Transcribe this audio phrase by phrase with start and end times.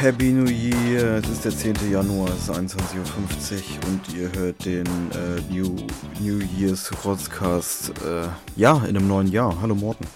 [0.00, 1.92] Happy New Year, es ist der 10.
[1.92, 5.76] Januar, es ist 21.50 Uhr und ihr hört den äh, New,
[6.18, 9.60] New Year's Rotzcast, äh, ja, in einem neuen Jahr.
[9.60, 10.06] Hallo Morten.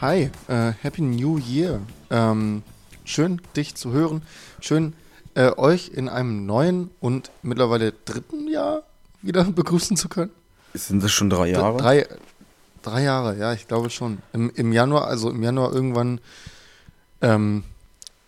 [0.00, 1.82] Hi, äh, Happy New Year.
[2.08, 2.62] Ähm,
[3.04, 4.22] schön, dich zu hören.
[4.58, 4.94] Schön,
[5.34, 8.84] äh, euch in einem neuen und mittlerweile dritten Jahr
[9.20, 10.30] wieder begrüßen zu können.
[10.72, 11.76] Sind das schon drei Jahre?
[11.76, 12.06] Drei,
[12.80, 14.16] drei Jahre, ja, ich glaube schon.
[14.32, 16.22] Im, Im Januar, also im Januar irgendwann,
[17.20, 17.64] ähm,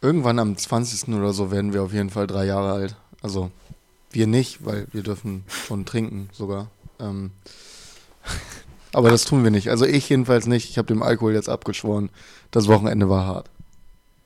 [0.06, 1.14] irgendwann am 20.
[1.14, 2.96] oder so werden wir auf jeden Fall drei Jahre alt.
[3.22, 3.50] Also
[4.12, 6.70] wir nicht, weil wir dürfen schon trinken sogar.
[7.00, 7.32] Ähm,
[8.92, 9.68] aber das tun wir nicht.
[9.68, 10.70] Also ich jedenfalls nicht.
[10.70, 12.10] Ich habe dem Alkohol jetzt abgeschworen.
[12.52, 13.50] Das Wochenende war hart.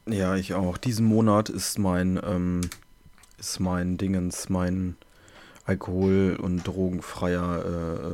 [0.06, 0.76] Ja, ich auch.
[0.76, 2.60] Diesen Monat ist mein, ähm,
[3.38, 4.96] ist mein Dingens, mein
[5.64, 7.64] alkohol- und drogenfreier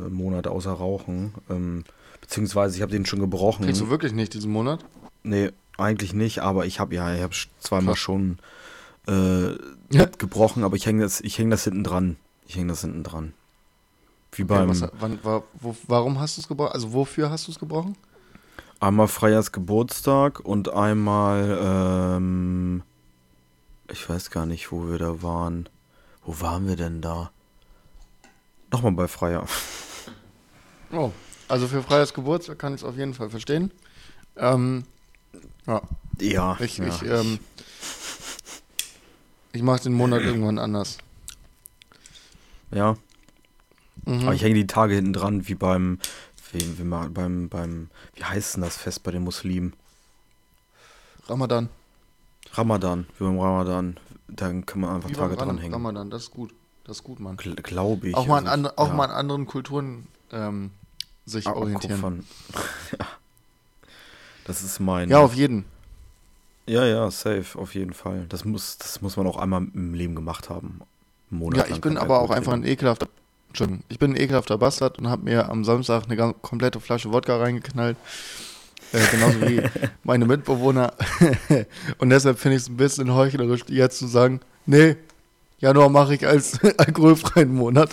[0.07, 1.35] äh, Monat außer Rauchen.
[1.51, 1.85] Ähm,
[2.21, 3.65] beziehungsweise ich habe den schon gebrochen.
[3.65, 4.85] Kriegst du wirklich nicht diesen Monat?
[5.25, 7.99] Nee, eigentlich nicht, aber ich habe ja, ich habe zweimal Krass.
[7.99, 8.39] schon
[9.07, 9.51] äh,
[9.91, 10.07] ja.
[10.19, 12.17] gebrochen, aber ich hänge das, ich häng das hinten dran.
[12.47, 13.35] Ich hänge das hinten dran.
[14.33, 14.71] Wie beim.
[14.71, 16.73] Okay, was, wann, war, wo, warum hast du es gebrochen?
[16.73, 17.97] Also wofür hast du es gebrochen?
[18.79, 22.83] Einmal Freiers Geburtstag und einmal, ähm,
[23.91, 25.69] ich weiß gar nicht, wo wir da waren.
[26.25, 27.31] Wo waren wir denn da?
[28.71, 29.47] Nochmal bei Freier.
[30.93, 31.11] Oh,
[31.49, 33.73] also für Freiers Geburtstag kann ich es auf jeden Fall verstehen.
[34.37, 34.85] Ähm,
[35.67, 35.83] ja.
[36.21, 36.57] Ja.
[36.61, 36.87] Ich, ja.
[36.87, 37.39] ich, ähm,
[39.53, 40.99] ich mache den Monat irgendwann anders.
[42.71, 42.97] Ja.
[44.05, 44.23] Mhm.
[44.23, 45.99] Aber ich hänge die Tage hinten dran, wie beim,
[46.53, 49.73] wie, wie beim, beim, wie heißt denn das Fest bei den Muslimen?
[51.27, 51.69] Ramadan.
[52.53, 53.99] Ramadan, wie beim Ramadan.
[54.29, 55.73] Dann kann man einfach wie Tage dranhängen.
[55.73, 56.53] Ramadan, das ist gut.
[56.85, 57.37] Das ist gut, Mann.
[57.37, 58.15] Glaube ich.
[58.15, 58.95] Auch mal, also, an, auch ja.
[58.95, 60.71] mal an anderen Kulturen ähm,
[61.25, 62.25] sich orientieren.
[62.99, 63.07] ja.
[64.47, 65.11] Das ist mein.
[65.11, 65.65] Ja, auf jeden.
[66.67, 68.27] Ja, ja, safe, auf jeden Fall.
[68.29, 70.81] Das muss, das muss man auch einmal im Leben gemacht haben.
[71.31, 73.09] Monat ja, ich bin aber auch einfach ein ekelhafter.
[73.49, 77.37] Entschuldigung, ich bin ein ekelhafter Bastard und habe mir am Samstag eine komplette Flasche Wodka
[77.37, 77.97] reingeknallt.
[78.93, 79.63] Äh, genauso wie
[80.05, 80.93] meine Mitbewohner.
[81.99, 84.97] und deshalb finde ich es ein bisschen heuchlerisch, jetzt zu sagen, nee,
[85.59, 87.91] Januar mache ich als alkoholfreien Monat.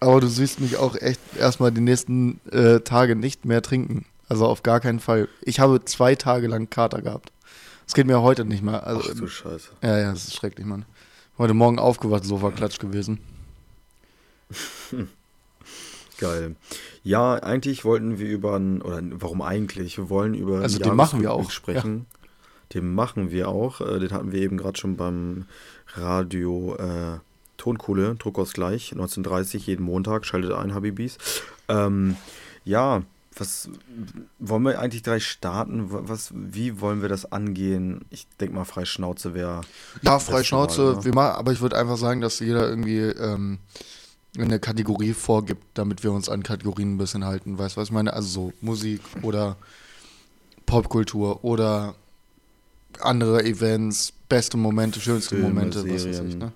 [0.00, 4.06] Aber du siehst mich auch echt erstmal die nächsten äh, Tage nicht mehr trinken.
[4.28, 5.28] Also auf gar keinen Fall.
[5.42, 7.32] Ich habe zwei Tage lang Kater gehabt.
[7.86, 8.86] Das geht mir heute nicht mehr.
[8.86, 9.70] Also, Ach du Scheiße.
[9.82, 10.84] Ja, ja, das ist schrecklich, Mann.
[11.38, 13.20] Heute Morgen aufgewacht, Sofa klatsch gewesen.
[16.18, 16.56] Geil.
[17.02, 19.96] Ja, eigentlich wollten wir über, oder warum eigentlich?
[19.96, 22.06] Wir wollen über also den machen wir auch sprechen.
[22.10, 22.28] Ja.
[22.74, 23.80] Den machen wir auch.
[23.80, 25.46] Äh, den hatten wir eben gerade schon beim
[25.94, 27.18] Radio äh,
[27.56, 31.18] Tonkohle, Druckausgleich, 1930, jeden Montag, schaltet ein, Habibis.
[31.68, 32.16] Ähm,
[32.64, 33.02] ja,
[33.38, 33.68] was
[34.38, 35.86] wollen wir eigentlich gleich starten?
[35.88, 38.04] Was, wie wollen wir das angehen?
[38.10, 39.60] Ich denke mal, Freischnauze wäre.
[40.02, 43.58] Ja, Freischnauze, Mal, wie mal, aber ich würde einfach sagen, dass jeder irgendwie ähm,
[44.36, 47.58] eine Kategorie vorgibt, damit wir uns an Kategorien ein bisschen halten.
[47.58, 48.12] Weißt du, was ich meine?
[48.12, 49.56] Also so Musik oder
[50.66, 51.94] Popkultur oder
[53.00, 55.94] andere Events, beste Momente, schönste Filme, Momente, Serien.
[55.94, 56.52] was weiß ich, ne?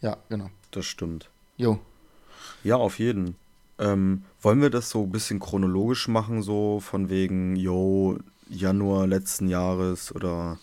[0.00, 0.50] Ja, genau.
[0.70, 1.28] Das stimmt.
[1.56, 1.78] Jo.
[2.64, 3.36] Ja, auf jeden.
[3.78, 8.18] Ähm, wollen wir das so ein bisschen chronologisch machen, so von wegen, yo,
[8.48, 10.58] Januar letzten Jahres oder.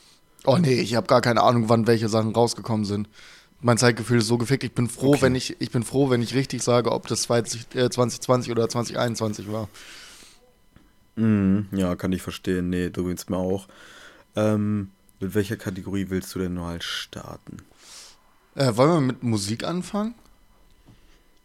[0.46, 3.09] Oh nee, ich habe gar keine Ahnung, wann welche Sachen rausgekommen sind.
[3.62, 4.64] Mein Zeitgefühl ist so gefickt.
[4.64, 5.24] Ich bin froh, okay.
[5.24, 8.70] wenn ich, ich bin froh, wenn ich richtig sage, ob das 20, äh, 2020 oder
[8.70, 9.68] 2021 war.
[11.18, 12.70] Mm, ja, kann ich verstehen.
[12.70, 13.68] Nee, du willst mir auch.
[14.36, 17.58] Ähm, mit welcher Kategorie willst du denn mal starten?
[18.56, 20.16] Äh, wollen wir mit Musik anfangen?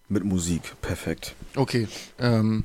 [0.08, 1.34] Mit Musik, perfekt.
[1.56, 1.88] Okay.
[2.18, 2.64] Ähm,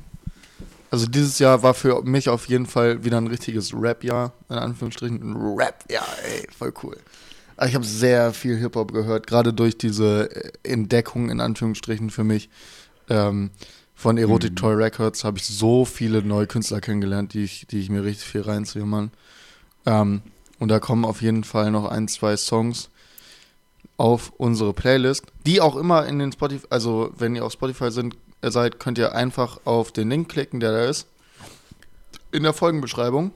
[0.90, 5.22] also dieses Jahr war für mich auf jeden Fall wieder ein richtiges Rap-Jahr, in Anführungsstrichen.
[5.22, 6.96] Ein Rap-Jahr, ey, voll cool.
[7.66, 10.30] Ich habe sehr viel Hip-Hop gehört, gerade durch diese
[10.62, 12.48] Entdeckung, in Anführungsstrichen für mich,
[13.08, 13.50] ähm,
[13.94, 14.56] von Erotic mhm.
[14.56, 18.26] Toy Records habe ich so viele neue Künstler kennengelernt, die ich, die ich mir richtig
[18.26, 19.10] viel reinziehe, Mann.
[19.84, 20.22] Ähm,
[20.58, 22.88] und da kommen auf jeden Fall noch ein, zwei Songs,
[24.00, 28.16] auf unsere Playlist, die auch immer in den Spotify, also wenn ihr auf Spotify sind,
[28.40, 31.06] seid, könnt ihr einfach auf den Link klicken, der da ist,
[32.32, 33.30] in der Folgenbeschreibung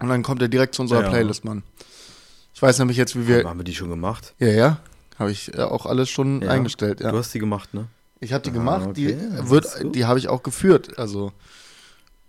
[0.00, 1.10] und dann kommt ihr direkt zu unserer ja.
[1.10, 1.62] Playlist, Mann.
[2.54, 3.44] Ich weiß nämlich jetzt, wie wir.
[3.44, 4.32] Haben wir die schon gemacht?
[4.38, 4.78] Ja, ja.
[5.18, 6.48] Habe ich äh, auch alles schon ja.
[6.48, 7.10] eingestellt, ja.
[7.10, 7.86] Du hast die gemacht, ne?
[8.20, 8.94] Ich habe die ah, gemacht, okay.
[8.94, 10.98] die wird, die habe ich auch geführt.
[10.98, 11.32] Also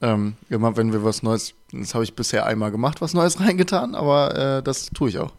[0.02, 3.96] ähm, immer wenn wir was Neues, das habe ich bisher einmal gemacht, was Neues reingetan,
[3.96, 5.32] aber äh, das tue ich auch.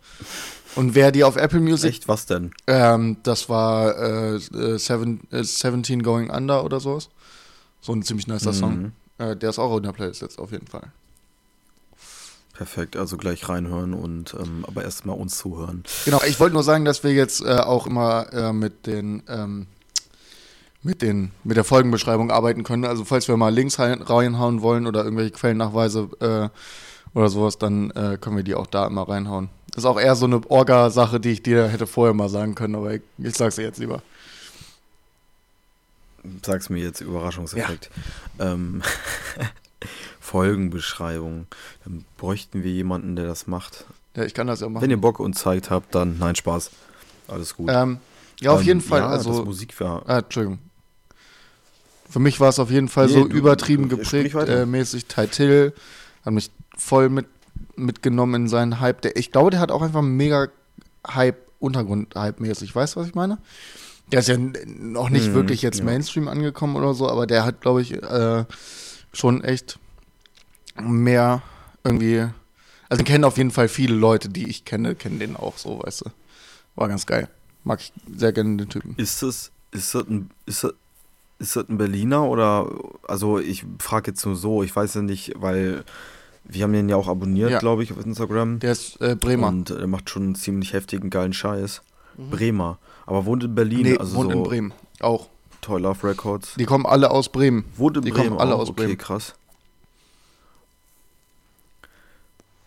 [0.77, 1.91] Und wer die auf Apple Music.
[1.91, 2.53] Echt, was denn?
[2.67, 7.11] Ähm, das war äh, äh Seven, äh, 17 Going Under oder sowas.
[7.81, 8.57] So ein ziemlich nicer mhm.
[8.57, 8.93] Song.
[9.19, 10.91] Äh, der ist auch in der Playlist jetzt auf jeden Fall.
[12.55, 15.83] Perfekt, also gleich reinhören und ähm, aber erstmal uns zuhören.
[16.05, 19.67] Genau, ich wollte nur sagen, dass wir jetzt äh, auch immer äh, mit den ähm,
[20.81, 22.85] mit den mit der Folgenbeschreibung arbeiten können.
[22.85, 27.91] Also falls wir mal Links rein, reinhauen wollen oder irgendwelche Quellennachweise äh, oder sowas, dann
[27.91, 29.49] äh, können wir die auch da immer reinhauen.
[29.75, 32.77] Das ist auch eher so eine Orga-Sache, die ich dir hätte vorher mal sagen können,
[32.77, 34.03] aber ich, ich sag's dir jetzt lieber.
[36.45, 37.91] Sag's mir jetzt, Überraschungseffekt.
[38.39, 38.53] Ja.
[38.53, 38.83] Ähm,
[40.21, 41.47] Folgenbeschreibung.
[41.85, 43.85] Dann bräuchten wir jemanden, der das macht.
[44.17, 44.83] Ja, ich kann das ja machen.
[44.83, 46.71] Wenn ihr Bock und Zeit habt, dann nein, Spaß.
[47.29, 47.69] Alles gut.
[47.71, 47.99] Ähm,
[48.41, 49.01] ja, auf Ähm, jeden Fall.
[49.01, 50.03] Ja, also, das Musik war.
[50.09, 50.59] Ah, Entschuldigung.
[52.09, 55.07] Für mich war es auf jeden Fall Nee, so du- übertrieben du- geprägt, äh, mäßig
[55.07, 55.73] Tai Till.
[56.25, 57.27] Hat mich voll mit,
[57.77, 59.03] mitgenommen in seinen Hype.
[59.03, 60.49] Der, ich glaube, der hat auch einfach mega
[61.07, 62.75] Hype, Untergrund-Hype mäßig.
[62.75, 63.39] Weißt du, was ich meine?
[64.13, 64.37] Der ist ja
[64.67, 65.85] noch nicht Mhm, wirklich jetzt ja.
[65.85, 68.45] Mainstream angekommen oder so, aber der hat, glaube ich, äh,
[69.13, 69.79] schon echt
[70.81, 71.43] mehr
[71.85, 72.27] irgendwie.
[72.89, 75.81] Also den kennen auf jeden Fall viele Leute, die ich kenne, kennen den auch so,
[75.83, 76.11] weißt du.
[76.75, 77.29] War ganz geil.
[77.63, 78.95] Mag ich sehr gerne den Typen.
[78.99, 80.75] Ist das, ist das ein, ist das,
[81.39, 82.71] ist das ein Berliner oder,
[83.09, 85.85] also ich frage jetzt nur so, ich weiß ja nicht, weil
[86.45, 87.59] wir haben den ja auch abonniert, Ja.
[87.59, 88.59] glaube ich, auf Instagram.
[88.61, 89.49] Der ist äh, Bremer.
[89.49, 91.83] Und er macht schon einen ziemlich heftigen, geilen Scheiß.
[92.31, 92.79] Bremer.
[93.07, 93.85] Aber wohnt in Berlin, Mhm.
[93.85, 94.75] nee, also wohnt so in Bremen.
[95.01, 95.29] Auch.
[95.61, 96.55] Toy Love Records.
[96.59, 97.65] Die kommen alle aus Bremen.
[97.77, 98.61] Wohnt in die Bremen kommen alle auch?
[98.61, 98.99] aus okay, Bremen.
[98.99, 99.35] krass.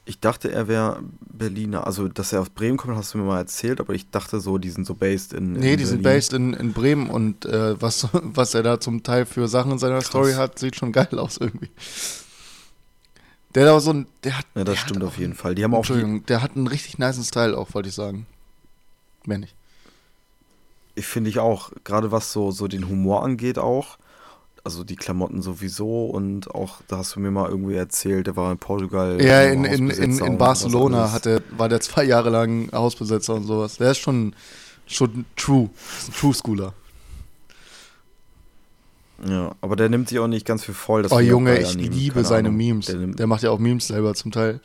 [0.06, 1.85] Ich dachte, er wäre Berliner.
[1.85, 4.57] Also, dass er aus Bremen kommt, hast du mir mal erzählt, aber ich dachte so,
[4.57, 5.53] die sind so based in.
[5.53, 6.18] Nee, in die sind Berlin.
[6.18, 9.80] based in, in Bremen und äh, was, was er da zum Teil für Sachen in
[9.80, 11.69] seiner Story hat, sieht schon geil aus irgendwie.
[13.57, 14.06] Der hat auch so ein.
[14.24, 15.56] Der hat, Ja, das stimmt auf jeden einen- Fall.
[15.56, 15.77] Die haben auch.
[15.80, 18.27] Entschuldigung, der hat einen richtig niceen Style auch, wollte ich sagen.
[19.25, 19.56] Mehr nicht.
[20.94, 23.98] Ich finde ich auch, gerade was so, so den Humor angeht, auch.
[24.63, 28.51] Also die Klamotten sowieso und auch, da hast du mir mal irgendwie erzählt, der war
[28.51, 29.19] in Portugal.
[29.24, 33.33] Ja, in, in, in, in Barcelona was hat er, war der zwei Jahre lang Hausbesetzer
[33.36, 33.77] und sowas.
[33.77, 34.36] Der ist schon,
[34.86, 35.69] schon true.
[35.98, 36.74] Ist ein True Schooler.
[39.25, 41.02] Ja, aber der nimmt sich auch nicht ganz viel voll.
[41.04, 41.92] das Oh Junge, ich ihm.
[41.92, 42.58] liebe Keine seine Ahnung.
[42.58, 42.86] Memes.
[42.88, 44.60] Der Der, macht ja auch Memes selber zum Teil.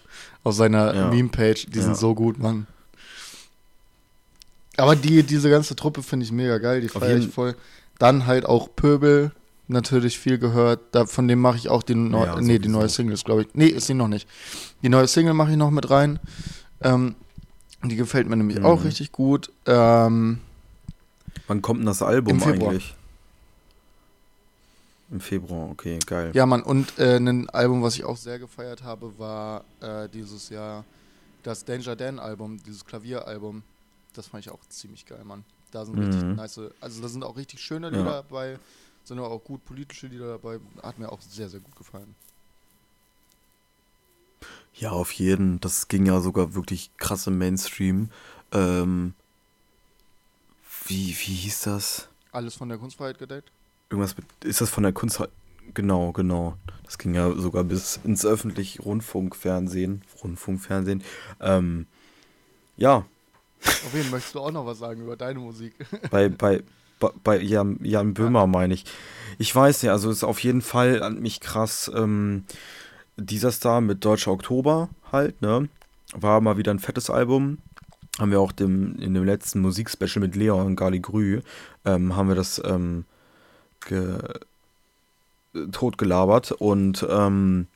[0.44, 1.08] Auf seiner Ja.
[1.08, 1.66] Meme-Page.
[1.66, 1.84] Die Ja.
[1.84, 2.66] sind so gut, Mann.
[4.76, 6.80] Aber die, diese ganze Truppe finde ich mega geil.
[6.80, 7.54] Die feiere ich voll.
[7.98, 9.32] Dann halt auch Pöbel.
[9.68, 10.80] Natürlich viel gehört.
[10.92, 13.48] Da, von dem mache ich auch die, neu, Ja, nee, die neue Single, glaube ich.
[13.54, 14.28] Nee, ist sie noch nicht.
[14.82, 16.18] Die neue Single mache ich noch mit rein.
[16.82, 17.14] Ähm,
[17.84, 18.66] die gefällt mir nämlich Mhm.
[18.66, 19.50] auch richtig gut.
[19.66, 20.38] Ähm,
[21.46, 22.94] wann kommt denn das Album eigentlich?
[25.12, 26.30] Im Februar, okay, geil.
[26.34, 30.48] Ja, Mann, und äh, ein Album, was ich auch sehr gefeiert habe, war äh, dieses
[30.48, 30.84] Jahr
[31.42, 33.62] das Danger Dan Album, dieses Klavieralbum.
[34.14, 35.44] Das fand ich auch ziemlich geil, Mann.
[35.70, 36.36] Da sind richtig Mhm.
[36.36, 37.98] nice, also da sind auch richtig schöne Ja.
[37.98, 38.58] Lieder dabei,
[39.04, 40.58] sind aber auch gut politische Lieder dabei.
[40.82, 42.14] Hat mir auch sehr, sehr gut gefallen.
[44.74, 45.60] Ja, auf jeden.
[45.60, 48.08] Das ging ja sogar wirklich krass im Mainstream.
[48.50, 49.12] Ähm,
[50.86, 52.08] wie, wie hieß das?
[52.32, 53.50] Alles von der Kunstfreiheit gedeckt?
[53.92, 55.22] Irgendwas mit, ist das von der Kunst?
[55.74, 56.56] Genau, genau.
[56.84, 60.02] Das ging ja sogar bis ins öffentliche Rundfunkfernsehen.
[60.24, 61.02] Rundfunkfernsehen.
[61.40, 61.86] Ähm,
[62.78, 63.04] ja,
[63.64, 65.74] Auf jeden möchtest du auch noch was sagen über deine Musik?
[66.10, 66.62] bei, bei,
[66.98, 68.86] bei, bei Jan, Jan Böhmer meine ich.
[69.38, 71.90] Ich weiß ja, also ist auf jeden Fall an mich krass.
[71.94, 72.44] Ähm,
[73.18, 75.68] dieser Star mit Deutscher Oktober halt, ne?
[76.14, 77.58] War mal wieder ein fettes Album.
[78.18, 81.40] Haben wir auch dem, in dem letzten Musikspecial mit Leon Gali Grü,
[81.84, 83.04] ähm, haben wir das ähm,
[83.86, 84.18] ge,
[85.70, 86.52] totgelabert.
[86.52, 87.66] Und ähm,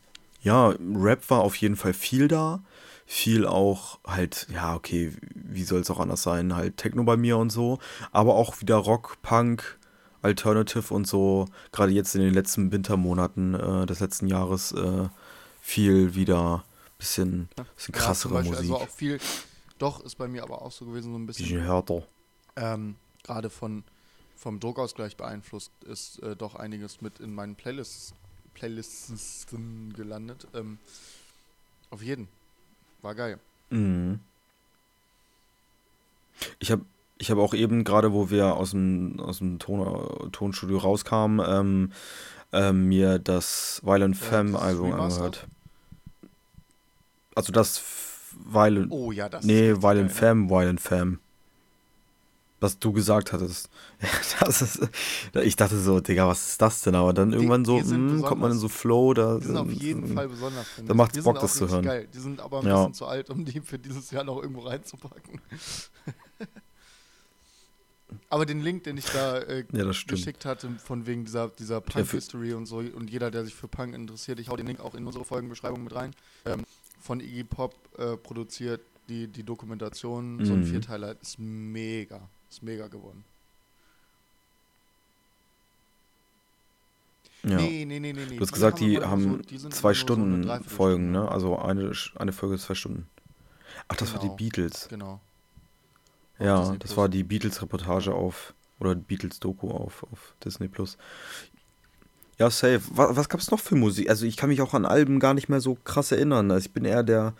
[0.42, 2.60] ja, Rap war auf jeden Fall viel da.
[3.08, 6.56] Viel auch halt, ja, okay, wie soll es auch anders sein?
[6.56, 7.78] Halt Techno bei mir und so.
[8.10, 9.78] Aber auch wieder Rock, Punk,
[10.22, 11.46] Alternative und so.
[11.70, 15.08] Gerade jetzt in den letzten Wintermonaten äh, des letzten Jahres äh,
[15.60, 16.64] viel wieder
[16.98, 18.70] bisschen, bisschen Ja, krassere Beispiel, Musik.
[18.72, 19.20] Also auch viel,
[19.78, 21.46] doch, ist bei mir aber auch so gewesen, so ein bisschen.
[21.46, 22.02] bisschen härter.
[22.56, 23.84] ähm, gerade von
[24.36, 28.14] vom Druckausgleich beeinflusst ist äh, doch einiges mit in meinen Playlists
[28.56, 29.46] Playlists
[29.94, 30.46] gelandet.
[30.54, 30.78] Ähm,
[31.90, 32.28] auf jeden.
[33.02, 33.38] War geil.
[33.70, 34.20] Mhm.
[36.58, 36.84] Ich habe
[37.18, 41.92] ich hab auch eben, gerade wo wir aus dem, aus dem Ton, Tonstudio rauskamen, ähm,
[42.52, 45.46] ähm, mir das Violent Ja, Femme Album angehört.
[47.34, 47.82] Also das
[48.32, 48.90] Violent.
[48.90, 50.10] Oh ja, das nee, Violent geil, ne?
[50.10, 51.18] Femme, Violent Femme.
[52.58, 53.68] Was du gesagt hattest.
[54.48, 54.88] Ist,
[55.34, 56.94] ich dachte so, Digga, was ist das denn?
[56.94, 59.12] Aber dann irgendwann so, sind hm, kommt man in so Flow.
[59.12, 60.66] Da, Die sind auf jeden Fall besonders.
[60.86, 61.84] Da macht's Die Bock, das zu hören.
[61.84, 62.08] Geil.
[62.12, 62.76] Die sind aber ein Ja.
[62.78, 65.40] bisschen zu alt, um die für dieses Jahr noch irgendwo reinzupacken.
[68.30, 72.54] aber den Link, den ich da äh, Ja, geschickt hatte, von wegen dieser, dieser Punk-History
[72.54, 75.06] und so, und jeder, der sich für Punk interessiert, ich hau den Link auch in
[75.06, 76.12] unsere Folgenbeschreibung mit rein.
[76.46, 76.64] Ähm,
[77.00, 80.64] von Iggy Pop äh, produziert, die, die Dokumentation, so ein Mhm.
[80.64, 82.28] Vierteiler, ist mega.
[82.50, 83.24] Ist mega geworden.
[87.42, 87.56] Ja.
[87.58, 88.36] Nee, nee, nee, nee, nee.
[88.36, 90.74] Du hast gesagt, die nur haben so- die zwei nur so eine Stunden Dreiviertelstunde.
[90.76, 91.28] Folgen, ne?
[91.30, 93.08] Also eine, eine Folge zwei Stunden.
[93.88, 94.34] Ach, das war Genau.
[94.36, 94.88] die Beatles.
[94.88, 95.20] Genau.
[96.38, 96.96] Auf Ja, Disney das Plus.
[96.96, 100.98] war die Beatles-Reportage auf, oder Beatles-Doku auf, auf Disney Plus.
[102.38, 102.82] Ja, safe.
[102.90, 104.10] Was, was gab es noch für Musik?
[104.10, 106.50] Also ich kann mich auch an Alben gar nicht mehr so krass erinnern.
[106.50, 107.34] Also ich bin eher der.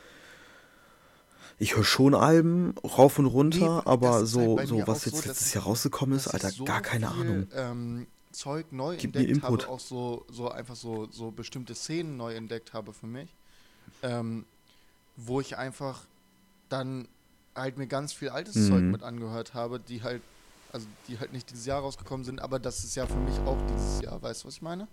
[1.59, 5.23] Ich höre schon Alben rauf und runter, Nee, aber ist halt so, so was jetzt
[5.23, 7.47] so, letztes Jahr rausgekommen ist, Alter, so gar keine viel, Ahnung.
[7.55, 9.63] Ähm, Zeug neu Gib mir entdeckt Input.
[9.63, 13.35] habe, auch so, so einfach so, so bestimmte Szenen neu entdeckt habe für mich,
[14.03, 14.45] ähm,
[15.17, 16.03] wo ich einfach
[16.69, 17.09] dann
[17.55, 18.69] halt mir ganz viel altes Mhm.
[18.69, 20.21] Zeug mit angehört habe, die halt,
[20.73, 23.57] also die halt nicht dieses Jahr rausgekommen sind, aber das ist ja für mich auch
[23.63, 24.89] dieses Jahr, weißt du, was ich meine?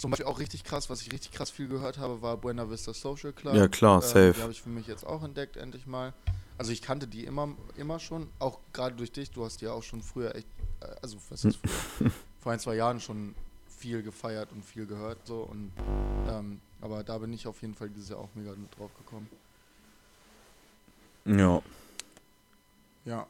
[0.00, 2.70] Äh, zum Beispiel auch richtig krass, was ich richtig krass viel gehört habe, war Buena
[2.70, 3.54] Vista Social Club.
[3.54, 4.32] Ja, klar, Ähm, safe.
[4.36, 6.12] Die habe ich für mich jetzt auch entdeckt, endlich mal.
[6.58, 9.30] Also ich kannte die immer, immer schon, auch gerade durch dich.
[9.30, 10.46] Du hast die ja auch schon früher echt,
[10.80, 11.58] äh, also was ist
[11.98, 12.10] früher?
[12.40, 13.34] vor ein, zwei Jahren schon
[13.78, 15.72] viel gefeiert und viel gehört so und
[16.28, 19.28] ähm, aber da bin ich auf jeden Fall dieses Jahr auch mega mit drauf gekommen.
[21.24, 21.62] Ja.
[23.04, 23.26] Ja.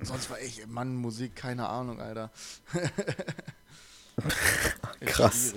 [0.00, 2.30] Sonst war ich, Mann, Musik, keine Ahnung, Alter.
[5.06, 5.54] Krass.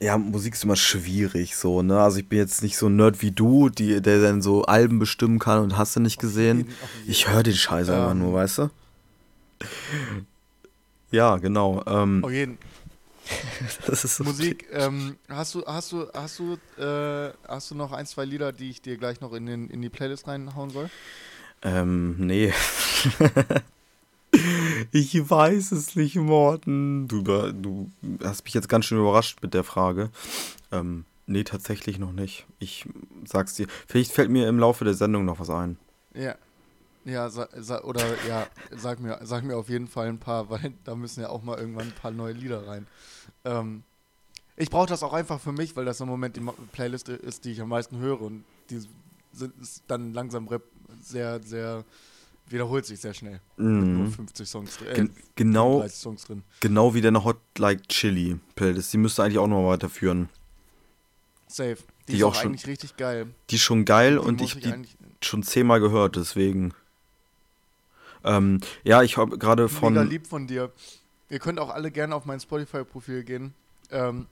[0.00, 2.00] Ja, Musik ist immer schwierig, so, ne?
[2.00, 4.98] Also ich bin jetzt nicht so ein Nerd wie du, die, der dann so Alben
[4.98, 6.68] bestimmen kann und hast du nicht gesehen.
[7.06, 8.18] Ich höre den Scheiß einfach Ähm.
[8.18, 8.70] nur, weißt du?
[11.10, 11.82] Ja, genau.
[11.86, 12.58] Ähm, Auf jeden
[13.86, 17.92] das ist so Musik, ähm, hast du, hast du, hast du, äh, hast du noch
[17.92, 20.90] ein, zwei Lieder, die ich dir gleich noch in, den, in die Playlist reinhauen soll?
[21.62, 22.52] Ähm, nee.
[24.92, 27.08] ich weiß es nicht, Morten.
[27.08, 27.90] Du, über- du
[28.22, 30.10] hast mich jetzt ganz schön überrascht mit der Frage.
[30.72, 32.46] Ähm, nee, tatsächlich noch nicht.
[32.58, 32.86] Ich
[33.24, 33.66] sag's dir.
[33.86, 35.76] Vielleicht fällt mir im Laufe der Sendung noch was ein.
[36.14, 36.34] Ja.
[37.06, 40.72] Ja, sa, sa, oder ja, sag mir, sag mir auf jeden Fall ein paar, weil
[40.84, 42.86] da müssen ja auch mal irgendwann ein paar neue Lieder rein.
[43.44, 43.82] Ähm,
[44.56, 47.50] ich brauche das auch einfach für mich, weil das im Moment die Playlist ist, die
[47.52, 48.80] ich am meisten höre und die
[49.32, 50.62] sind ist dann langsam rep
[51.02, 51.84] sehr, sehr
[52.48, 53.40] wiederholt sich sehr schnell.
[53.56, 54.12] Mit nur Mhm.
[54.12, 54.88] 50 Songs drin.
[54.88, 56.42] Äh, Gen genau, 30 Songs drin.
[56.60, 58.92] genau wie deine Hot Like Chili Playlist.
[58.92, 60.28] Die müsste eigentlich auch noch weiterführen.
[61.48, 61.76] Safe.
[62.08, 63.26] Die, Die ist auch schon- eigentlich richtig geil.
[63.50, 64.74] Die ist schon geil Die und muss ich die
[65.22, 66.74] schon zehnmal gehört, deswegen.
[68.24, 70.08] Ähm, ja, ich habe gerade mega von.
[70.10, 70.70] lieb von dir.
[71.30, 73.54] Ihr könnt auch alle gerne auf mein Spotify-Profil gehen.
[73.90, 74.26] Ähm,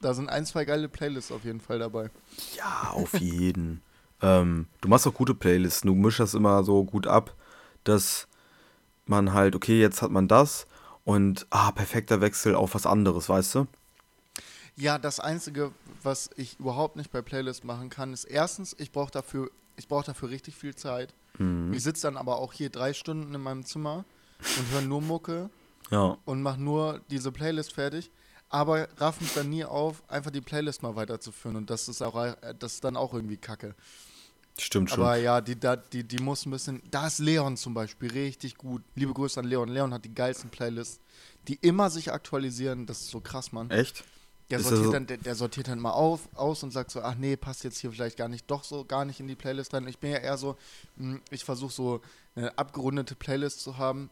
[0.00, 2.10] da sind ein, zwei geile Playlists auf jeden Fall dabei.
[2.56, 3.80] Ja, auf jeden.
[4.24, 5.88] ähm, du machst auch gute Playlisten.
[5.88, 7.34] Du mischst das immer so gut ab,
[7.84, 8.26] dass
[9.06, 10.66] man halt, okay, jetzt hat man das
[11.04, 13.66] und ah, perfekter Wechsel auf was anderes, weißt du?
[14.76, 19.12] Ja, das Einzige, was ich überhaupt nicht bei Playlists machen kann, ist erstens, ich brauche
[19.12, 21.12] dafür, ich brauche dafür richtig viel Zeit.
[21.38, 21.72] Mhm.
[21.74, 24.04] Ich sitze dann aber auch hier drei Stunden in meinem Zimmer
[24.58, 25.50] und höre nur Mucke
[25.90, 28.10] Ja, und mache nur diese Playlist fertig.
[28.48, 31.56] Aber raff mich dann nie auf, einfach die Playlist mal weiterzuführen.
[31.56, 33.74] Und das ist auch äh, das ist dann auch irgendwie Kacke.
[34.58, 35.00] Stimmt schon.
[35.00, 35.56] Aber ja, die,
[35.92, 36.82] die, die muss ein bisschen.
[36.90, 38.82] Da ist Leon zum Beispiel richtig gut.
[38.94, 39.68] Liebe Grüße an Leon.
[39.68, 41.00] Leon hat die geilsten Playlists,
[41.48, 42.86] die immer sich aktualisieren.
[42.86, 43.70] Das ist so krass, Mann.
[43.70, 44.04] Echt?
[44.50, 47.00] Der Ist sortiert, so- dann, der, der sortiert dann mal auf, aus und sagt so,
[47.00, 49.72] ach nee, passt jetzt hier vielleicht gar nicht, doch so gar nicht in die Playlist
[49.72, 49.88] rein.
[49.88, 50.56] Ich bin ja eher so,
[50.96, 52.00] mh, ich versuche so
[52.36, 54.10] eine abgerundete Playlist zu haben,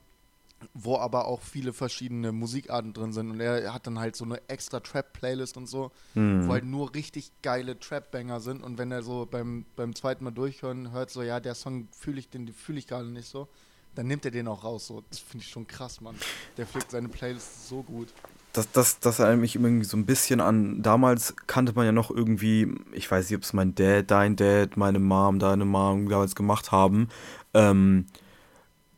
[0.75, 3.31] wo aber auch viele verschiedene Musikarten drin sind.
[3.31, 6.47] Und er hat dann halt so eine extra Trap-Playlist und so, Mhm.
[6.49, 8.63] wo halt nur richtig geile Trap-Banger sind.
[8.63, 12.19] Und wenn er so beim, beim zweiten Mal durchhören hört, so, ja, der Song fühle
[12.21, 13.49] ich, den fühle ich gerade nicht so,
[13.95, 14.87] dann nimmt er den auch raus.
[14.87, 15.03] So.
[15.11, 16.15] Das finde ich schon krass, Mann.
[16.57, 18.09] Der pflegt seine Playlist so gut.
[18.55, 22.11] Das, das, das erinnert mich irgendwie so ein bisschen an, damals kannte man ja noch
[22.11, 26.35] irgendwie, ich weiß nicht, ob es mein Dad, dein Dad, meine Mom, deine Mom damals
[26.35, 27.09] gemacht haben,
[27.55, 28.07] ähm,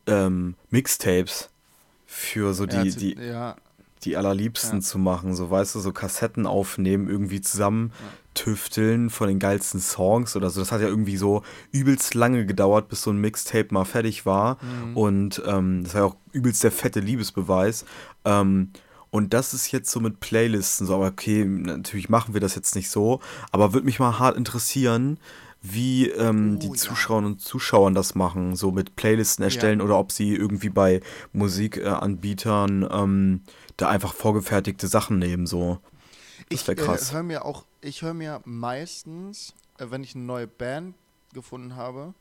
[0.07, 1.49] ähm, Mixtapes
[2.15, 3.55] für so die, hat- die, ja,
[4.03, 4.85] die allerliebsten Ja.
[4.85, 7.91] zu machen, so weißt du, so Kassetten aufnehmen, irgendwie zusammen
[8.33, 10.59] tüfteln von den geilsten Songs oder so.
[10.59, 11.41] Das hat ja irgendwie so
[11.71, 14.57] übelst lange gedauert, bis so ein Mixtape mal fertig war.
[14.61, 14.97] Mhm.
[14.97, 17.85] Und ähm, das war ja auch übelst der fette Liebesbeweis.
[18.25, 18.71] Ähm,
[19.09, 22.75] und das ist jetzt so mit Playlisten so, aber okay, natürlich machen wir das jetzt
[22.75, 25.17] nicht so, aber würde mich mal hart interessieren,
[25.73, 26.73] wie ähm, Oh, die ja.
[26.73, 31.01] Zuschauerinnen und Zuschauer das machen, so mit Playlisten erstellen oder ob sie irgendwie bei
[31.33, 33.41] Musikanbietern ähm,
[33.77, 35.79] da einfach vorgefertigte Sachen nehmen, so.
[36.49, 37.11] Das ich wäre krass.
[37.11, 40.95] Äh, höre mir auch, ich höre mir meistens, äh, wenn ich eine neue Band
[41.33, 42.13] gefunden habe,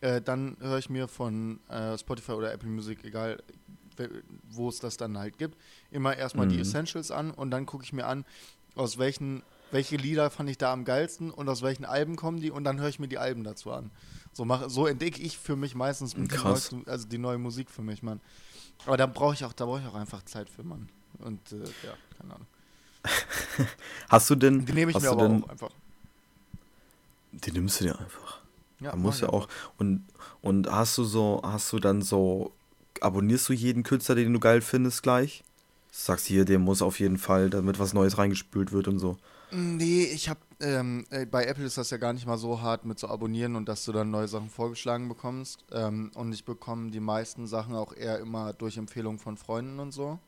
[0.00, 3.42] äh, dann höre ich mir von äh, Spotify oder Apple Music, egal
[4.50, 5.56] wo es das dann halt gibt,
[5.90, 6.60] immer erstmal die Mhm.
[6.60, 8.26] Essentials an und dann gucke ich mir an,
[8.74, 12.50] aus welchen welche Lieder fand ich da am geilsten und aus welchen Alben kommen die
[12.50, 13.90] und dann höre ich mir die Alben dazu an.
[14.32, 16.44] So, mach, so entdecke ich für mich meistens die, Krass.
[16.44, 18.20] neuesten, also die neue Musik für mich, Mann.
[18.84, 20.88] Aber da brauche ich auch, da brauche ich auch einfach Zeit für, Mann.
[21.18, 22.46] Und äh, ja, keine Ahnung.
[24.08, 24.66] Hast du denn.
[24.66, 25.70] Die nehme ich mir aber denn, auch einfach.
[27.32, 28.40] Die nimmst du dir einfach.
[28.80, 29.48] Ja, Man muss ja auch.
[29.78, 30.04] Und,
[30.42, 32.52] und hast du so, hast du dann so,
[33.00, 35.44] abonnierst du jeden Künstler, den du geil findest, gleich?
[35.90, 39.16] Sagst hier, der muss auf jeden Fall, damit was Neues reingespült wird und so.
[39.52, 42.84] Nee, ich habe ähm, äh, bei Apple ist das ja gar nicht mal so hart
[42.84, 45.64] mit so abonnieren und dass du dann neue Sachen vorgeschlagen bekommst.
[45.70, 49.92] Ähm, und ich bekomme die meisten Sachen auch eher immer durch Empfehlungen von Freunden und
[49.92, 50.18] so.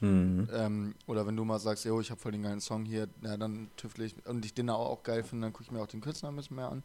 [0.00, 0.48] Hm.
[0.52, 3.36] Ähm, oder wenn du mal sagst, yo, ich habe voll den geilen Song hier, ja,
[3.36, 5.86] dann tüftle ich und ich den auch, auch geil finde, dann gucke ich mir auch
[5.86, 6.82] den Künstler ein bisschen mehr an.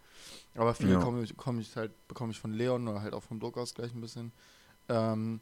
[0.55, 0.99] Aber viel Ja.
[0.99, 3.93] komme ich, komm ich halt, bekomme ich von Leon oder halt auch vom Druckhaus gleich
[3.93, 4.31] ein bisschen.
[4.87, 5.41] Ähm,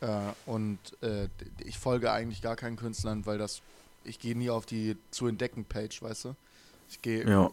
[0.00, 1.28] äh, und äh,
[1.64, 3.62] ich folge eigentlich gar keinen Künstlern, weil das,
[4.04, 6.36] ich gehe nie auf die zu entdecken Page, weißt du?
[6.88, 7.50] Ich gehe, Ja.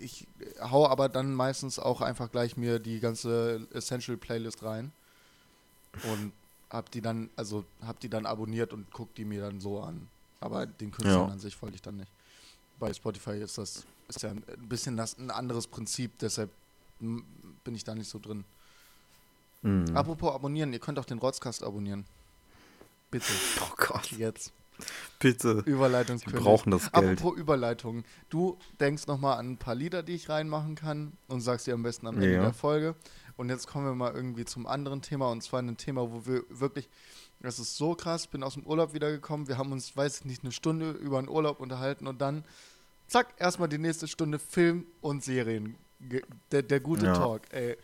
[0.00, 0.26] ich
[0.60, 4.92] hau aber dann meistens auch einfach gleich mir die ganze Essential Playlist rein
[6.10, 6.32] und
[6.70, 10.08] hab die dann, also hab die dann abonniert und guck die mir dann so an.
[10.40, 11.32] Aber den Künstlern Ja.
[11.32, 12.10] an sich folge ich dann nicht.
[12.78, 16.50] Bei Spotify ist das ist ja ein bisschen das, ein anderes Prinzip, deshalb
[17.00, 18.44] bin ich da nicht so drin.
[19.62, 19.96] Hm.
[19.96, 22.04] Apropos abonnieren, ihr könnt auch den Rotzcast abonnieren.
[23.10, 24.52] Bitte, Oh Gott, jetzt.
[25.18, 25.62] Bitte.
[25.66, 26.40] Überleitungskönig.
[26.42, 27.18] brauchen das Geld.
[27.20, 28.04] Apropos Überleitung.
[28.30, 31.82] Du denkst nochmal an ein paar Lieder, die ich reinmachen kann und sagst dir am
[31.82, 32.42] besten am Ende Ja.
[32.42, 32.94] der Folge.
[33.36, 36.44] Und jetzt kommen wir mal irgendwie zum anderen Thema und zwar ein Thema, wo wir
[36.50, 36.88] wirklich,
[37.40, 40.24] das ist so krass, ich bin aus dem Urlaub wiedergekommen, wir haben uns, weiß ich
[40.24, 42.44] nicht, eine Stunde über den Urlaub unterhalten und dann,
[43.08, 45.74] zack, erstmal die nächste Stunde Film und Serien.
[46.52, 47.14] Der, der gute Ja.
[47.14, 47.76] Talk, ey.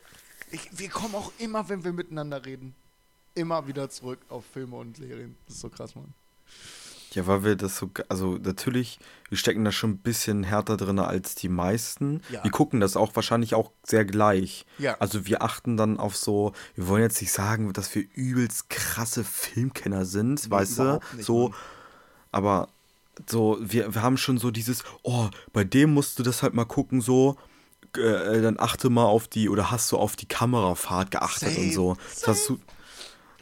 [0.53, 2.75] Ich, wir kommen auch immer, wenn wir miteinander reden,
[3.35, 5.37] immer wieder zurück auf Filme und Serien.
[5.47, 6.13] Das ist so krass, Mann.
[7.13, 10.99] Ja, weil wir das so, also natürlich, wir stecken da schon ein bisschen härter drin
[10.99, 12.23] als die meisten.
[12.31, 12.45] Ja.
[12.45, 14.65] Wir gucken das auch wahrscheinlich auch sehr gleich.
[14.79, 14.97] Ja.
[15.01, 19.25] Also wir achten dann auf so, wir wollen jetzt nicht sagen, dass wir übelst krasse
[19.25, 21.01] Filmkenner sind, Nee, weißt du?
[21.17, 21.59] nicht, So, Mann.
[22.33, 22.69] aber
[23.29, 26.65] so, wir, wir haben schon so dieses, oh, bei dem musst du das halt mal
[26.65, 27.37] gucken, so,
[27.97, 31.73] äh, dann achte mal auf die, oder hast du auf die Kamerafahrt geachtet Safe, und
[31.73, 31.97] so.
[32.15, 32.59] Das hast du,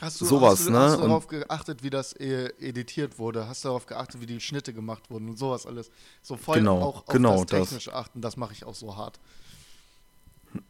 [0.01, 0.79] Hast du, Sowas, hast du, ne?
[0.79, 3.49] Hast du darauf geachtet, wie das äh, editiert wurde?
[3.49, 5.91] Hast du darauf geachtet, wie die Schnitte gemacht wurden und sowas alles?
[6.23, 7.71] So voll Genau, auch auf genau das.
[7.71, 9.19] Technische achten, das mache ich auch so hart.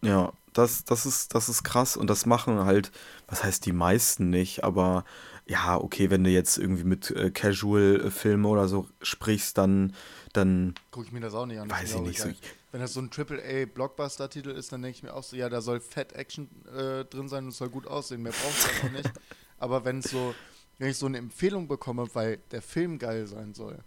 [0.02, 2.90] Ja, das, das, ist, das ist krass und das machen halt,
[3.28, 5.04] was heißt die meisten nicht, aber
[5.46, 9.94] ja, okay, wenn du jetzt irgendwie mit äh, Casual-Filme oder so sprichst, dann,
[10.32, 11.70] dann Gucke ich mir das auch nicht an.
[11.70, 12.28] weiß ich nicht so.
[12.70, 15.80] Wenn das so ein AAA-Blockbuster-Titel ist, dann denke ich mir auch so, ja, da soll
[15.80, 18.22] Fett Action äh, drin sein und es soll gut aussehen.
[18.22, 19.10] Mehr braucht es auch nicht.
[19.58, 20.34] Aber wenn es so,
[20.78, 23.78] wenn ich so eine Empfehlung bekomme, weil der Film geil sein soll,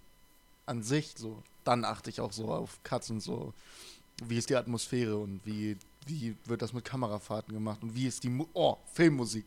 [0.65, 3.54] an sich so, dann achte ich auch so auf Cuts und so.
[4.24, 8.24] Wie ist die Atmosphäre und wie, wie wird das mit Kamerafahrten gemacht und wie ist
[8.24, 9.46] die Mu Oh, Filmmusik.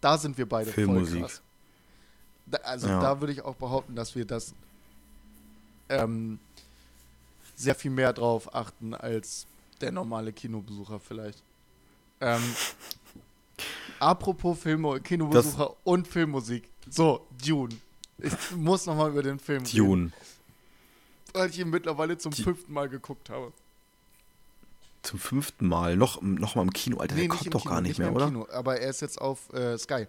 [0.00, 1.12] Da sind wir beide Filmmusik.
[1.18, 1.42] voll krass.
[2.46, 3.00] Da, also Ja.
[3.00, 4.54] da würde ich auch behaupten, dass wir das
[5.88, 6.38] ähm,
[7.58, 9.46] sehr viel mehr drauf achten als
[9.80, 11.42] der normale Kinobesucher vielleicht.
[12.20, 12.42] Ähm,
[13.98, 16.68] apropos Filme, Kinobesucher und Filmmusik.
[16.88, 17.74] So, Dune.
[18.18, 20.12] Ich muss nochmal über den Film reden, Dune.
[21.32, 23.52] weil ich ihn mittlerweile zum Die- fünften Mal geguckt habe.
[25.02, 25.96] Zum fünften Mal.
[25.96, 28.16] Noch, noch mal im Kino, Alter, der nicht kommt doch Kino, gar nicht mehr, im
[28.16, 28.26] oder?
[28.26, 30.06] Kino, aber er ist jetzt auf äh, Sky.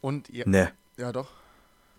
[0.00, 1.28] Und ja, Ne, ja doch.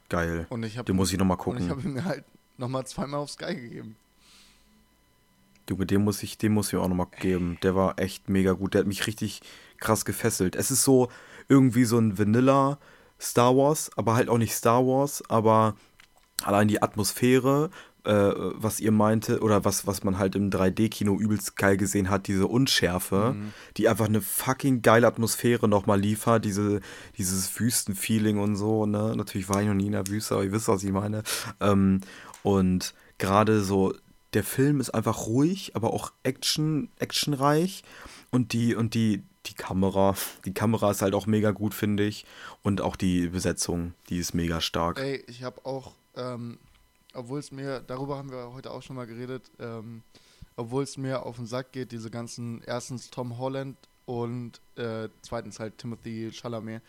[0.10, 0.47] geil.
[0.49, 1.69] Und ich habe Den muss ich noch mal und ich gucken.
[1.69, 2.26] habe ihn mir halt
[2.58, 3.95] nochmal zweimal auf Sky gegeben.
[5.69, 7.58] Junge, den muss ich, den muss ich mir auch noch mal geben.
[7.63, 8.73] Der war echt mega gut.
[8.73, 9.41] Der hat mich richtig
[9.80, 10.56] krass gefesselt.
[10.56, 11.10] Es ist so
[11.47, 12.80] irgendwie so ein Vanilla
[13.19, 15.76] Star Wars, aber halt auch nicht Star Wars, aber
[16.43, 17.69] allein die Atmosphäre,
[18.04, 22.28] äh, was ihr meinte, oder was, was man halt im 3D-Kino übelst geil gesehen hat,
[22.28, 23.36] diese Unschärfe,
[23.78, 26.82] die einfach eine fucking geile Atmosphäre nochmal liefert, diese,
[27.17, 29.13] dieses Wüstenfeeling und so, ne?
[29.15, 31.23] Natürlich war ich noch nie in der Wüste, aber ihr wisst, was ich meine.
[31.62, 32.02] Ähm,
[32.41, 33.93] und gerade so,
[34.34, 37.84] der Film ist einfach ruhig, aber auch Action, actionreich.
[38.32, 40.15] Und die, und die, die Kamera,
[40.46, 42.26] die Kamera ist halt auch mega gut, finde ich.
[42.63, 45.00] Und auch die Besetzung, die ist mega stark.
[45.00, 46.58] Ey, ich habe auch, ähm,
[47.13, 50.02] obwohl es mir, darüber haben wir heute auch schon mal geredet, ähm,
[50.56, 55.60] obwohl es mir auf den Sack geht, diese ganzen, erstens Tom Holland und äh, zweitens
[55.60, 56.82] halt Timothy Chalamet,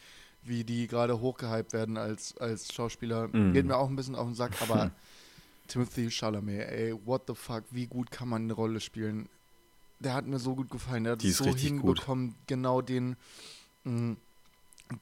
[0.42, 3.52] wie die gerade hochgehypt werden als, als Schauspieler, Mhm.
[3.52, 4.90] geht mir auch ein bisschen auf den Sack, aber
[5.68, 9.29] Timothy Chalamet, ey, what the fuck, wie gut kann man eine Rolle spielen?
[10.00, 11.98] Der hat mir so gut gefallen, der hat es so richtig gut.
[11.98, 13.16] hinbekommen, genau den,
[13.85, 14.16] mh,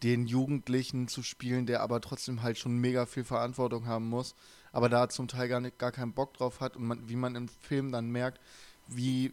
[0.03, 4.35] den Jugendlichen zu spielen, der aber trotzdem halt schon mega viel Verantwortung haben muss,
[4.71, 7.35] aber da zum Teil gar, nicht, gar keinen Bock drauf hat und man, wie man
[7.35, 8.41] im Film dann merkt,
[8.87, 9.33] wie,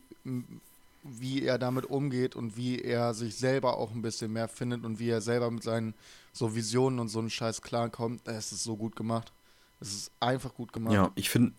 [1.03, 4.99] wie er damit umgeht und wie er sich selber auch ein bisschen mehr findet und
[4.99, 5.93] wie er selber mit seinen
[6.33, 9.31] so Visionen und so einen Scheiß klarkommt, es ist so gut gemacht.
[9.79, 10.93] Es ist einfach gut gemacht.
[10.93, 11.53] Ja, ich finde,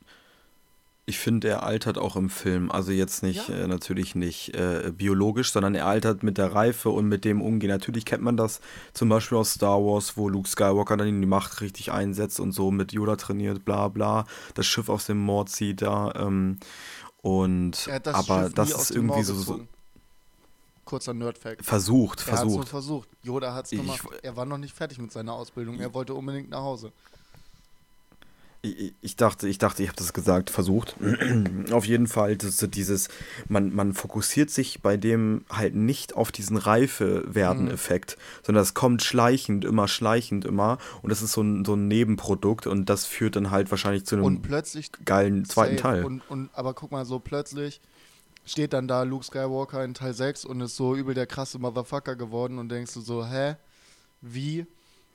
[1.11, 2.70] ich finde, er altert auch im Film.
[2.70, 3.56] Also jetzt nicht, ja.
[3.56, 7.70] äh, natürlich nicht äh, biologisch, sondern er altert mit der Reife und mit dem Umgehen.
[7.70, 8.61] Natürlich kennt man das
[8.92, 12.52] zum Beispiel aus Star Wars, wo Luke Skywalker dann in die Macht richtig einsetzt und
[12.52, 16.12] so mit Yoda trainiert, bla bla, das Schiff aus dem Mord zieht da.
[16.14, 16.59] Ähm,
[17.22, 19.61] und das aber Schiff das ist irgendwie so, so,
[20.85, 21.64] Kurzer Nerd-Fact.
[21.64, 22.68] Versucht, er versucht.
[22.68, 23.09] versucht.
[23.22, 24.06] Yoda hat es gemacht.
[24.22, 25.78] er war noch nicht fertig mit seiner Ausbildung.
[25.78, 26.92] Er wollte unbedingt nach Hause.
[28.62, 30.96] Ich, ich dachte, ich dachte, ich habe das gesagt, versucht.
[31.73, 33.09] auf jeden Fall, das dieses,
[33.49, 38.44] man, man fokussiert sich bei dem halt nicht auf diesen Reife-Werden-Effekt, mhm.
[38.46, 40.79] sondern das kommt schleichend, immer schleichend, immer.
[41.03, 44.16] Und das ist so ein, so ein Nebenprodukt und das führt dann halt wahrscheinlich zu
[44.16, 44.42] einem
[45.05, 45.83] geilen zweiten safe.
[45.83, 46.05] Teil.
[46.05, 47.81] Und, und, aber guck mal, so plötzlich
[48.44, 52.16] steht dann da Luke Skywalker in Teil 6 und ist so übel der krasse Motherfucker
[52.16, 53.57] geworden und denkst du so, hä?
[54.20, 54.66] Wie?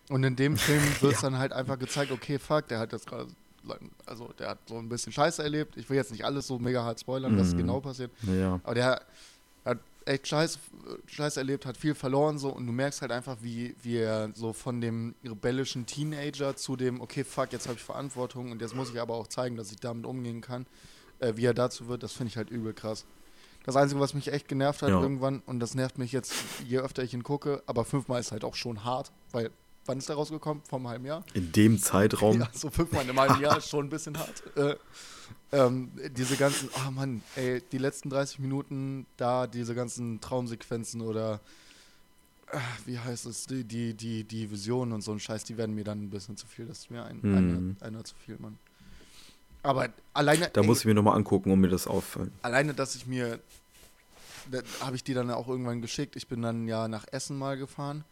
[0.09, 1.29] Und in dem Film wird es ja.
[1.29, 3.27] dann halt einfach gezeigt, okay, fuck, der hat jetzt gerade,
[4.05, 5.77] also der hat so ein bisschen Scheiße erlebt.
[5.77, 7.39] Ich will jetzt nicht alles so mega hart spoilern, mhm.
[7.39, 8.11] was genau passiert.
[8.23, 8.59] Ja.
[8.63, 9.05] Aber der hat
[10.05, 10.59] echt Scheiß,
[11.07, 14.53] Scheiß erlebt, hat viel verloren so und du merkst halt einfach, wie, wie er so
[14.53, 18.91] von dem rebellischen Teenager zu dem, okay, fuck, jetzt habe ich Verantwortung und jetzt muss
[18.91, 20.65] ich aber auch zeigen, dass ich damit umgehen kann,
[21.19, 23.05] äh, wie er dazu wird, das finde ich halt übel krass.
[23.63, 25.01] Das Einzige, was mich echt genervt hat ja.
[25.01, 28.43] irgendwann, und das nervt mich jetzt, je öfter ich ihn gucke, aber fünfmal ist halt
[28.43, 29.49] auch schon hart, weil
[29.85, 30.63] Wann ist der rausgekommen?
[30.67, 31.23] Vor einem halben Jahr?
[31.33, 32.39] In dem Zeitraum?
[32.39, 34.43] Ja, so fünfmal in einem halben Jahr ist schon ein bisschen hart.
[34.55, 34.75] Äh,
[35.51, 41.39] ähm, diese ganzen, oh Mann, ey, die letzten 30 Minuten da, diese ganzen Traumsequenzen oder
[42.51, 45.73] äh, wie heißt es, die, die, die, die Visionen und so ein Scheiß, die werden
[45.75, 46.65] mir dann ein bisschen zu viel.
[46.65, 47.77] Das ist mir ein, mhm.
[47.81, 48.57] einer, einer zu viel, Mann.
[49.63, 50.49] Aber alleine.
[50.53, 52.31] Da ey, muss ich mir nochmal angucken, um mir das auffallen.
[52.41, 53.39] Alleine, dass ich mir.
[54.51, 56.15] Da habe ich die dann auch irgendwann geschickt.
[56.15, 58.03] Ich bin dann ja nach Essen mal gefahren.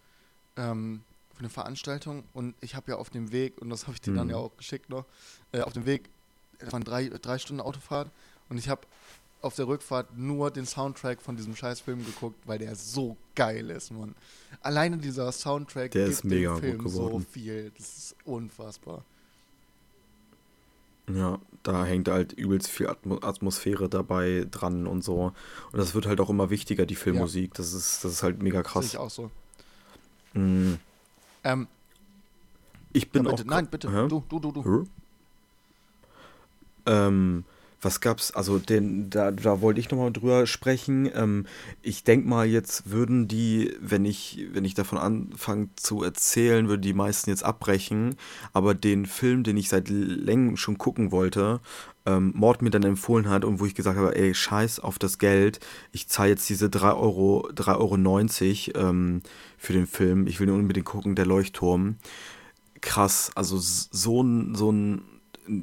[0.57, 1.01] Ähm,
[1.33, 4.11] für eine Veranstaltung und ich habe ja auf dem Weg, und das habe ich dir
[4.11, 4.17] mhm.
[4.17, 5.05] dann ja auch geschickt noch,
[5.51, 6.09] äh, auf dem Weg,
[6.59, 8.11] das waren drei, drei Stunden Autofahrt
[8.49, 8.81] und ich habe
[9.43, 13.91] auf der Rückfahrt nur den Soundtrack von diesem Scheißfilm geguckt, weil der so geil ist,
[13.91, 14.15] Mann.
[14.61, 17.71] Alleine dieser Soundtrack der gibt ist mega dem Film so viel.
[17.77, 19.03] Das ist unfassbar.
[21.13, 25.33] Ja, da hängt halt übelst viel Atmosphäre dabei dran und so.
[25.71, 27.49] Und das wird halt auch immer wichtiger, die Filmmusik.
[27.49, 27.53] Ja.
[27.55, 28.85] Das, ist, das ist halt mega krass.
[28.85, 29.29] Sehe ich auch so.
[30.33, 30.79] Mhm.
[31.43, 31.67] Ähm,
[32.93, 33.47] ich bin ja, bitte, auch.
[33.47, 33.91] Nein, bitte.
[33.91, 34.07] Hä?
[34.07, 34.87] Du, du, du, du.
[36.85, 37.43] Ähm,
[37.83, 38.31] was gab's?
[38.31, 41.09] Also, den, da, da wollte ich nochmal drüber sprechen.
[41.13, 41.45] Ähm,
[41.81, 46.81] ich denke mal, jetzt würden die, wenn ich, wenn ich davon anfange zu erzählen, würden
[46.81, 48.15] die meisten jetzt abbrechen.
[48.53, 51.61] Aber den Film, den ich seit längen schon gucken wollte,
[52.05, 55.17] ähm, Mord mir dann empfohlen hat und wo ich gesagt habe, ey, scheiß auf das
[55.17, 55.59] Geld,
[55.91, 59.21] ich zahle jetzt diese 3,90 Euro, 3,90 Euro ähm,
[59.57, 61.97] für den Film, ich will unbedingt gucken, der Leuchtturm.
[62.81, 65.03] Krass, also so ein, so ein,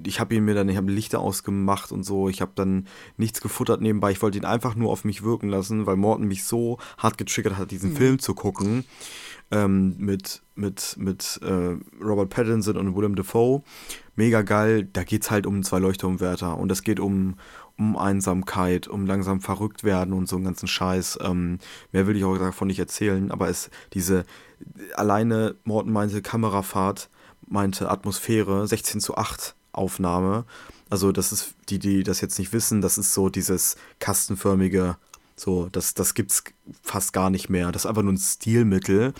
[0.04, 3.40] ich habe ihn mir dann, ich habe Lichter ausgemacht und so, ich habe dann nichts
[3.40, 6.78] gefuttert nebenbei, ich wollte ihn einfach nur auf mich wirken lassen, weil Morten mich so
[6.98, 7.96] hart getriggert hat, diesen mhm.
[7.96, 8.84] Film zu gucken.
[9.52, 13.62] Ähm, mit mit, mit äh, Robert Pattinson und Willem Dafoe
[14.14, 14.88] mega geil.
[14.92, 17.36] Da geht es halt um zwei Leuchtturmwärter und es geht um,
[17.76, 21.18] um Einsamkeit, um langsam verrückt werden und so einen ganzen Scheiß.
[21.22, 21.58] Ähm,
[21.90, 24.24] mehr will ich auch davon nicht erzählen, aber es diese
[24.94, 27.08] alleine Morten meinte Kamerafahrt,
[27.48, 30.44] meinte Atmosphäre 16 zu 8 Aufnahme.
[30.88, 34.96] Also das ist, die, die das jetzt nicht wissen, das ist so dieses kastenförmige,
[35.36, 36.44] so, das, das gibt's
[36.82, 37.72] fast gar nicht mehr.
[37.72, 39.14] Das ist einfach nur ein Stilmittel.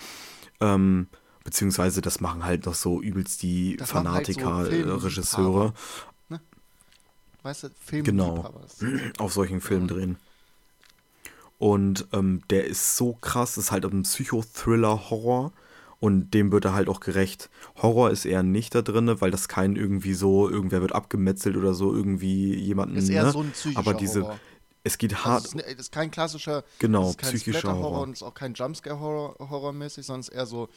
[0.59, 1.07] Ähm,
[1.43, 5.73] Beziehungsweise das machen halt noch so übelst die das Fanatiker, halt so Regisseure.
[6.29, 6.39] Ne?
[7.41, 8.53] Weißt du, Film Genau.
[9.17, 9.95] Auf solchen Filmen ja.
[9.95, 10.17] drehen.
[11.57, 15.51] Und ähm, der ist so krass, ist halt ein Psychothriller-Horror.
[16.01, 17.49] Und dem wird er halt auch gerecht.
[17.81, 21.73] Horror ist eher nicht da drin, weil das kein irgendwie so, irgendwer wird abgemetzelt oder
[21.73, 22.97] so, irgendwie jemanden.
[22.97, 23.31] Ist eher ne?
[23.31, 24.39] so ein psychischer Aber diese, Horror.
[24.83, 25.45] es geht hart.
[25.45, 28.01] Also es ist kein klassischer, genau, ist kein psychischer Horror.
[28.01, 30.69] und es ist auch kein Jumpscare-Horror-mäßig, sondern es ist eher so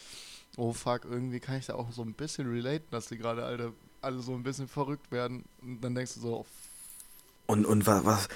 [0.56, 3.72] oh fuck, irgendwie kann ich da auch so ein bisschen relaten, dass die gerade alle,
[4.00, 5.44] alle so ein bisschen verrückt werden.
[5.62, 6.46] Und dann denkst du so, oh,
[7.46, 8.28] und, und was, was,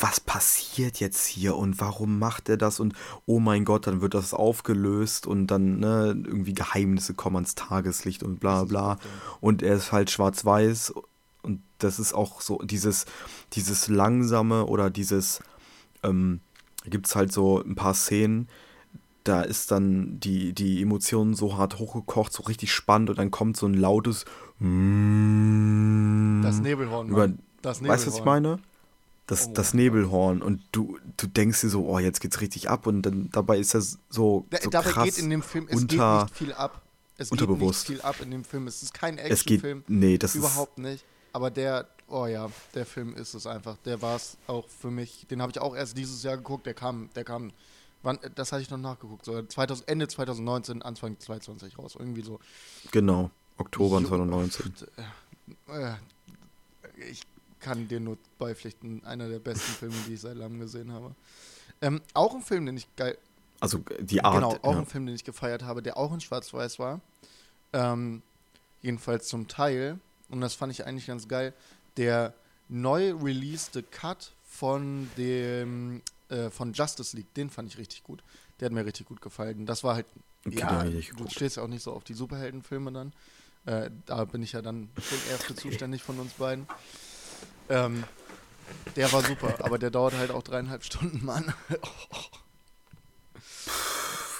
[0.00, 2.94] was passiert jetzt hier und warum macht er das und
[3.26, 8.22] oh mein Gott, dann wird das aufgelöst und dann ne, irgendwie Geheimnisse kommen ans Tageslicht
[8.22, 8.98] und bla bla.
[9.40, 10.94] Und er ist halt schwarz-weiß
[11.42, 13.04] und das ist auch so dieses,
[13.52, 15.40] dieses langsame oder dieses,
[16.02, 16.40] ähm,
[16.86, 18.48] gibt es halt so ein paar Szenen,
[19.24, 23.56] da ist dann die, die Emotion so hart hochgekocht, so richtig spannend und dann kommt
[23.58, 24.24] so ein lautes
[26.42, 27.08] Das Nebelhorn.
[27.08, 27.28] über.
[27.62, 28.60] Das weißt du, was ich meine?
[29.30, 32.86] Das, Oh das Nebelhorn und du, du denkst dir so, oh, jetzt geht's richtig ab
[32.88, 35.76] und dann dabei ist das so, Da, so dabei krass geht in dem Film, es
[35.80, 36.82] unter- geht nicht viel ab.
[37.16, 37.86] Es geht nicht unterbewusst.
[37.86, 38.66] viel ab in dem Film.
[38.66, 39.84] Es ist kein Actionfilm.
[39.86, 41.04] nee, das Überhaupt nicht.
[41.32, 43.76] Aber der, oh ja, der Film ist es einfach.
[43.84, 45.26] Der war es auch für mich.
[45.30, 46.66] Den habe ich auch erst dieses Jahr geguckt.
[46.66, 47.52] Der kam, der kam,
[48.02, 49.24] wann, das hatte ich noch nachgeguckt.
[49.24, 51.94] So 2000, Ende 2019, Anfang 2020 raus.
[51.96, 52.40] Irgendwie so.
[52.84, 54.08] ist, genau, Oktober Jo.
[54.08, 54.72] 2019.
[55.68, 55.92] Äh,
[57.10, 57.22] ich
[57.60, 59.04] kann dir nur beipflichten.
[59.04, 61.14] Einer der besten Filme, die ich seit langem gesehen habe.
[61.80, 63.16] Ähm, auch ein Film, den ich geil,
[63.60, 64.78] Also die Art, Genau, auch ja.
[64.80, 67.00] ein Film, den ich gefeiert habe, der auch in Schwarz-Weiß war.
[67.72, 68.22] Ähm,
[68.82, 69.98] jedenfalls zum Teil.
[70.28, 71.54] Und das fand ich eigentlich ganz geil.
[71.96, 72.34] Der
[72.68, 78.22] neu releaste Cut von dem äh, von Justice League, den fand ich richtig gut.
[78.58, 79.66] Der hat mir richtig gut gefallen.
[79.66, 80.06] Das war halt,
[80.46, 83.12] Okay, ja, du stehst ja auch nicht so auf die Superheldenfilme dann.
[83.66, 86.66] Äh, da bin ich ja dann schon für zuständig von uns beiden.
[87.70, 88.04] Ähm,
[88.96, 91.52] der war super, aber der dauert halt auch dreieinhalb Stunden, Mann.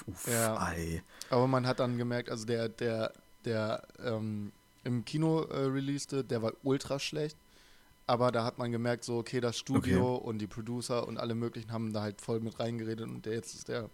[0.06, 0.58] Uff, Ja.
[0.60, 1.02] ei.
[1.30, 3.12] Aber man hat dann gemerkt, also der, der,
[3.44, 4.52] der ähm,
[4.84, 7.36] im Kino äh, releaste, der war ultra schlecht.
[8.06, 11.70] Aber da hat man gemerkt, so, okay, das Studio und die Producer und alle möglichen
[11.70, 13.88] haben da halt voll mit reingeredet und der jetzt ist der,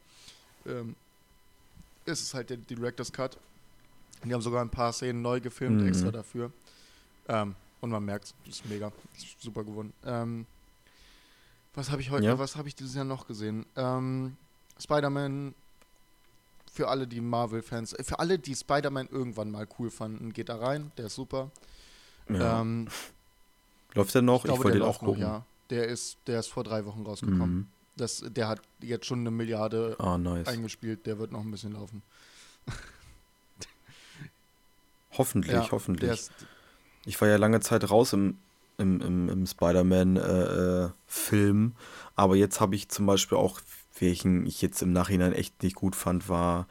[0.67, 0.97] ähm,
[2.07, 3.37] ist es halt der Director's Cut.
[4.25, 5.89] Die haben sogar ein paar Szenen neu gefilmt, Mhm.
[5.89, 6.51] extra dafür.
[7.29, 9.93] Ähm, und man merkt, das ist mega, ist super gewonnen.
[10.05, 10.47] Ähm,
[11.75, 12.39] was habe ich heute, Ja.
[12.39, 13.67] was habe ich dieses Jahr noch gesehen?
[13.77, 14.37] Ähm,
[14.81, 15.55] Spider-Man
[16.73, 20.57] für alle, die Marvel-Fans, äh, für alle, die Spider-Man irgendwann mal cool fanden, geht da
[20.57, 21.51] rein, der ist super.
[22.29, 22.61] Ja.
[22.61, 22.89] Ähm,
[23.95, 24.37] Läuft der noch?
[24.39, 25.23] Ich, glaube, wollte der den auch läuft noch, gucken.
[25.23, 25.45] ja.
[25.71, 27.55] Der ist, der ist vor drei Wochen rausgekommen.
[27.55, 27.67] Mhm.
[27.97, 30.47] Das, der hat jetzt schon eine Milliarde Ah, nice.
[30.49, 32.03] eingespielt, der wird noch ein bisschen laufen.
[35.13, 36.05] Hoffentlich, Ja, hoffentlich.
[36.09, 36.31] Der ist,
[37.07, 38.37] Ich war ja lange Zeit raus im,
[38.79, 41.73] im, im, im Spider-Man-Film,
[42.15, 43.61] aber jetzt habe ich zum Beispiel auch,
[43.99, 46.67] welchen ich jetzt im Nachhinein echt nicht gut fand, war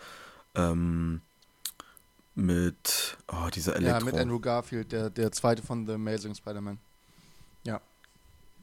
[0.54, 1.22] ähm,
[2.36, 4.06] mit oh, dieser ja, Elektro.
[4.06, 6.78] mit Andrew Garfield, der, der zweite von The Amazing Spider-Man.
[7.64, 7.82] Ja.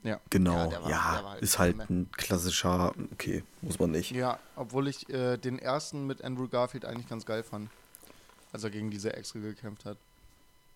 [0.03, 0.19] Ja.
[0.29, 0.89] genau, Ja, ja, war-
[1.23, 4.11] war halt ist halt ein klassischer, okay, muss man nicht.
[4.11, 7.69] Ja, obwohl ich äh, den ersten mit Andrew Garfield eigentlich ganz geil fand.
[8.51, 9.97] Als er gegen diese Echse gekämpft hat.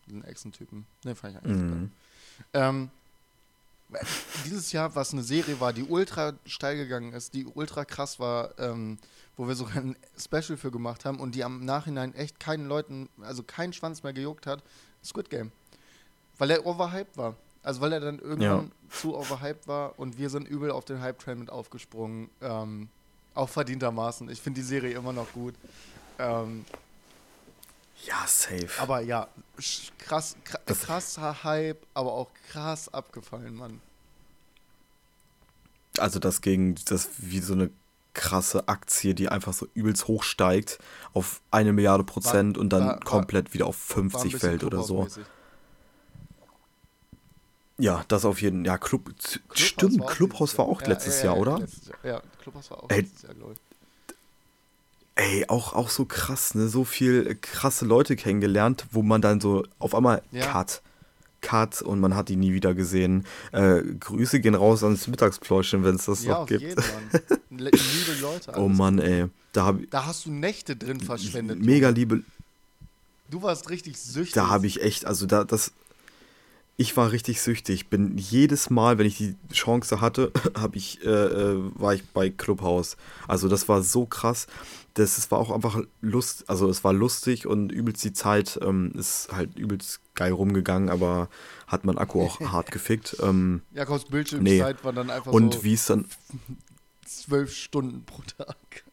[0.07, 0.85] Diesen Echsentypen.
[1.03, 1.91] Den fand ich eigentlich Mhm.
[2.53, 2.89] Ähm,
[4.45, 8.57] dieses Jahr, was eine Serie war, die ultra steil gegangen ist, die ultra krass war,
[8.59, 8.97] ähm,
[9.37, 13.07] wo wir sogar ein Special für gemacht haben und die am Nachhinein echt keinen Leuten,
[13.21, 14.61] also keinen Schwanz mehr gejuckt hat,
[15.03, 15.51] Squid Game.
[16.37, 17.35] Weil er overhyped war.
[17.63, 21.39] Also weil er dann irgendwann zu overhyped war und wir sind übel auf den Hype-Train
[21.39, 22.29] mit aufgesprungen.
[22.41, 22.89] Ähm,
[23.33, 24.29] auch verdientermaßen.
[24.29, 25.53] Ich finde die Serie immer noch gut.
[26.19, 26.65] Ähm,
[28.05, 28.69] Ja, safe.
[28.79, 29.27] aber ja,
[29.97, 33.81] krass, kra Das- krasser Hype, aber auch krass abgefallen, Mann.
[35.97, 37.71] Also das gegen das wie so eine
[38.13, 40.79] krasse Aktie, die einfach so übelst hoch steigt
[41.13, 44.39] auf eine Milliarde Prozent und dann war- war- komplett wieder auf War ein 50 bisschen
[44.39, 45.07] fällt oder so.
[47.79, 51.35] Ja, das auf jeden Ja, Club, Clubhouse stimmt, war dieses war auch letztes ja, Jahr,
[51.35, 51.67] ja, oder?
[52.03, 53.59] Ja, Clubhouse war auch letztes Jahr, glaube ich.
[55.19, 56.67] Ey, auch, auch so krass, ne?
[56.67, 60.45] So viel krasse Leute kennengelernt, wo man dann so auf einmal Ja.
[60.45, 60.81] Cut,
[61.41, 63.25] Cut und man hat die nie wieder gesehen.
[63.51, 66.61] Äh, Grüße gehen raus ans Mittagspläuschen, wenn es das ja, noch auf gibt.
[66.61, 67.01] jeden Fall.
[67.49, 68.51] Le- Liebe Leute.
[68.55, 68.77] Oh alles.
[68.77, 69.25] Mann, ey.
[69.53, 71.59] Da ich Da hast du Nächte drin verschwendet.
[71.59, 72.21] mega liebe,
[73.31, 74.33] Du warst richtig süchtig.
[74.35, 75.71] da habe ich echt, also da, das,
[76.79, 77.89] ich war richtig süchtig.
[77.89, 82.29] Bin jedes Mal, wenn ich die Chance hatte, habe ich, äh, äh, war ich bei
[82.29, 82.97] Clubhouse.
[83.27, 84.45] Also das war so krass.
[84.93, 88.91] Das, es war auch einfach lust, also es war lustig und übelst die Zeit ähm,
[88.95, 91.29] ist halt übelst geil rumgegangen, aber
[91.67, 93.17] hat mein Akku auch hart gefickt.
[93.21, 94.83] Ähm, Jakobs Bildschirmzeit Nee.
[94.83, 96.05] war dann einfach und so wie es dann,
[97.05, 98.83] zwölf Stunden pro Tag.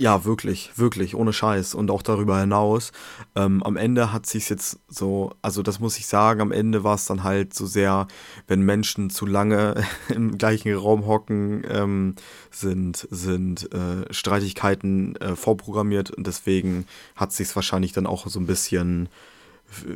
[0.00, 1.74] Ja, wirklich, wirklich, ohne Scheiß.
[1.74, 2.90] Und auch darüber hinaus.
[3.36, 6.96] Ähm, am Ende hat sich jetzt so, also das muss ich sagen, am Ende war
[6.96, 8.08] es dann halt so sehr,
[8.48, 12.16] wenn Menschen zu lange im gleichen Raum hocken, ähm,
[12.50, 18.46] sind, sind äh, Streitigkeiten äh, vorprogrammiert und deswegen hat sich wahrscheinlich dann auch so ein
[18.46, 19.08] bisschen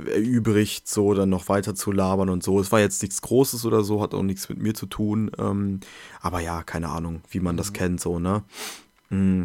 [0.06, 2.60] erübrigt, so dann noch weiter zu labern und so.
[2.60, 5.30] Es war jetzt nichts Großes oder so, hat auch nichts mit mir zu tun.
[5.38, 5.80] Ähm,
[6.20, 8.44] aber ja, keine Ahnung, wie man das kennt, so, ne?
[9.10, 9.44] Mm.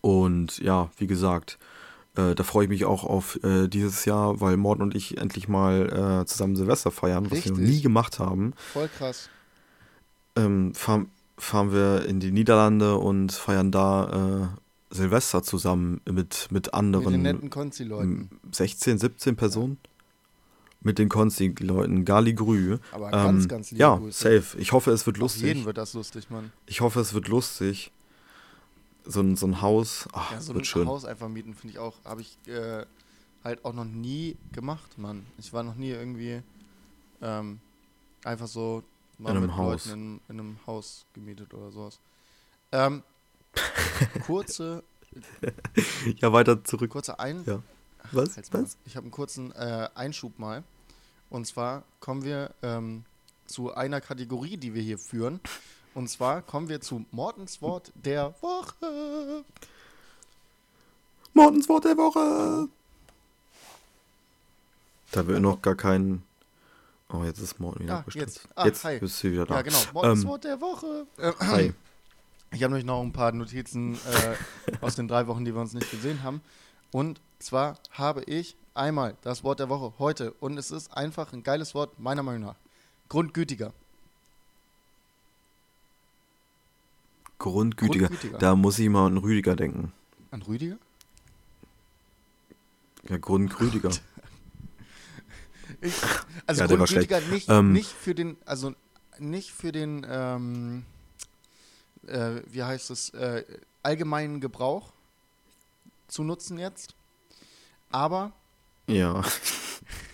[0.00, 1.58] Und ja, wie gesagt,
[2.16, 5.48] äh, da freue ich mich auch auf äh, dieses Jahr, weil Morten und ich endlich
[5.48, 7.74] mal äh, zusammen Silvester feiern, was wir noch Richtig.
[7.76, 8.52] nie gemacht haben.
[8.72, 9.28] Voll krass.
[10.36, 14.48] Ähm, Fam fahren wir in die Niederlande und feiern da
[14.90, 17.04] äh, Silvester zusammen mit, mit anderen.
[17.04, 18.30] Mit den netten Konzi-Leuten.
[18.52, 19.76] 16, 17 Personen.
[20.80, 22.04] Mit den Konzi-Leuten.
[22.06, 22.78] Gali Grü.
[22.92, 24.40] Aber Ähm, ganz, ganz liebe ja, Grüße.
[24.40, 24.58] safe.
[24.58, 25.42] Ich hoffe, es wird Auf lustig.
[25.42, 26.52] jeden wird das lustig, Mann.
[26.64, 27.92] Ich hoffe, es wird lustig.
[29.06, 30.08] So ein, so ein Haus.
[30.12, 30.88] Ach, Ja, so wird ein schön.
[30.88, 32.84] Haus einfach mieten, finde ich auch, habe ich äh,
[33.44, 35.24] halt auch noch nie gemacht, Mann.
[35.38, 36.42] Ich war noch nie irgendwie
[37.22, 37.60] ähm,
[38.24, 38.82] einfach so
[39.18, 39.86] mal In einem mit Haus.
[39.86, 42.00] Leuten in, in einem Haus gemietet oder sowas.
[42.72, 43.02] Ähm,
[44.26, 44.82] kurze,
[46.18, 46.90] Ja, weiter zurück.
[46.90, 47.44] kurze Ein...
[47.46, 47.62] Ja.
[48.12, 48.36] Was?
[48.36, 48.62] Maul.
[48.62, 48.76] Was?
[48.84, 50.62] Ich habe einen kurzen äh, Einschub mal.
[51.28, 53.04] Und zwar kommen wir ähm,
[53.46, 55.40] zu einer Kategorie, die wir hier führen.
[55.96, 59.44] Und zwar kommen wir zu Mortens Wort der Woche.
[61.32, 62.68] Mortens Wort der Woche.
[65.10, 66.22] Da wir noch gar keinen.
[67.08, 68.46] Oh, jetzt ist Morten wieder Ah, jetzt.
[68.54, 68.98] Ah, jetzt hi.
[68.98, 69.54] bist du wieder da.
[69.54, 69.78] Ja, genau.
[69.94, 71.06] Mortens Ähm, Wort der Woche.
[71.16, 71.72] Äh, Hi.
[72.52, 74.36] Ich habe nämlich noch ein paar Notizen äh,
[74.82, 76.42] aus den drei Wochen, die wir uns nicht gesehen haben.
[76.92, 80.32] Und zwar habe ich einmal das Wort der Woche heute.
[80.40, 82.56] Und es ist einfach ein geiles Wort, meiner Meinung nach.
[83.08, 83.72] Grundgütiger.
[87.38, 88.08] Grundgütiger.
[88.08, 88.38] Grundgütiger.
[88.38, 89.92] Da muss ich mal an Rüdiger denken.
[90.30, 90.76] An Rüdiger?
[93.08, 93.90] Ja, Grundgütiger.
[95.82, 95.94] Ich,
[96.46, 96.66] also Ja.
[96.68, 98.74] Grundgütiger nicht, Ähm, nicht für den, also
[99.18, 100.84] nicht für den, ähm,
[102.06, 103.44] äh, wie heißt es, äh,
[103.82, 104.92] allgemeinen Gebrauch
[106.08, 106.94] zu nutzen jetzt.
[107.90, 108.32] Aber,
[108.86, 109.22] ja.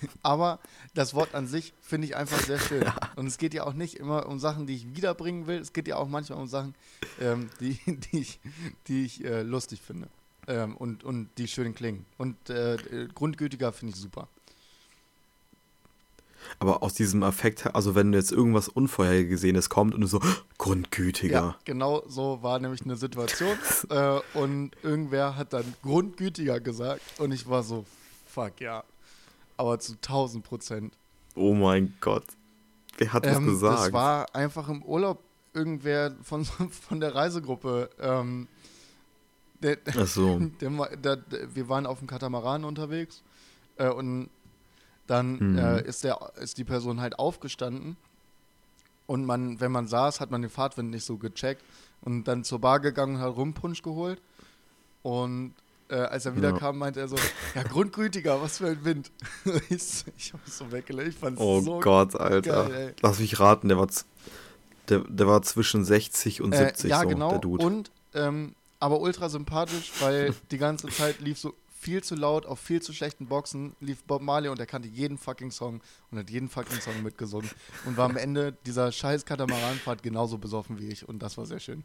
[0.23, 0.61] aber
[0.95, 2.85] das Wort an sich finde ich einfach sehr schön.
[3.17, 5.59] Und es geht ja auch nicht immer um Sachen, die ich wiederbringen will.
[5.59, 6.75] Es geht ja auch manchmal um Sachen,
[7.21, 8.41] ähm, die, die ich,
[8.89, 10.09] die ich äh, lustig finde.
[10.49, 12.05] Ähm, und, und die schön klingen.
[12.19, 12.77] Und äh,
[13.15, 14.29] grundgütiger finde ich super.
[16.59, 20.21] Aber aus diesem Affekt, also wenn jetzt irgendwas Unvorhergesehenes kommt und du so,
[20.59, 21.33] Grundgütiger.
[21.33, 23.57] Ja, genau so war nämlich eine Situation.
[23.91, 27.03] äh, und irgendwer hat dann grundgütiger gesagt.
[27.19, 27.85] Und ich war so,
[28.27, 28.85] fuck ja.
[29.63, 30.93] Aber zu 1000 Prozent.
[31.37, 32.25] Oh mein Gott.
[32.99, 33.79] Wer hat das Ähm, gesagt?
[33.87, 35.23] das war einfach im Urlaub
[35.55, 36.45] irgendwer von,
[36.89, 37.91] von der Reisegruppe.
[38.01, 38.49] Ähm,
[39.63, 40.39] der, Ach so.
[40.61, 43.23] der, der, wir waren auf dem Katamaran unterwegs.
[43.77, 44.31] Äh, und
[45.07, 45.59] dann Mhm.
[45.59, 47.97] äh, ist, der, ist die Person halt aufgestanden.
[49.07, 51.63] Und man, wenn man saß, hat man den Fahrtwind nicht so gecheckt.
[52.01, 54.21] Und dann zur Bar gegangen und hat Rumpunsch geholt.
[55.03, 55.55] Und
[55.93, 56.57] äh, als er wieder Ja.
[56.59, 57.17] kam, meinte er so,
[57.55, 59.11] ja, grundgütiger, was für ein Wind.
[59.69, 61.11] ich ich hab so weggelegt.
[61.11, 62.69] Ich fand's Oh so Gott, Alter.
[62.69, 62.95] geil.
[63.03, 63.89] Lass mich raten, der war,
[64.89, 67.31] der, der war zwischen 60 und Äh, 70 ja, so, genau.
[67.31, 67.65] der Dude.
[67.65, 72.61] Und ähm, aber ultra sympathisch, weil die ganze Zeit lief so viel zu laut auf
[72.61, 76.31] viel zu schlechten Boxen, lief Bob Marley und er kannte jeden fucking Song und hat
[76.31, 77.51] jeden fucking Song mitgesungen
[77.87, 81.59] und war am Ende dieser scheiß Katamaranfahrt genauso besoffen wie ich und das war sehr
[81.59, 81.83] schön.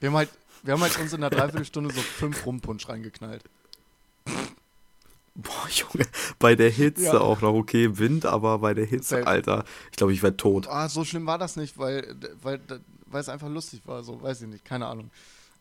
[0.00, 0.30] Wir haben halt,
[0.62, 3.42] wir haben halt uns in einer Dreiviertelstunde so fünf Rumpunsch reingeknallt.
[5.34, 6.04] Boah, Junge,
[6.40, 7.20] bei der Hitze Ja.
[7.20, 9.26] auch noch okay, Wind, aber bei der Hitze, Safe.
[9.26, 10.66] Alter, ich glaube, ich werde tot.
[10.66, 12.60] Ah, so schlimm war das nicht, weil, weil,
[13.06, 15.10] weil es einfach lustig war, so, weiß ich nicht, keine Ahnung.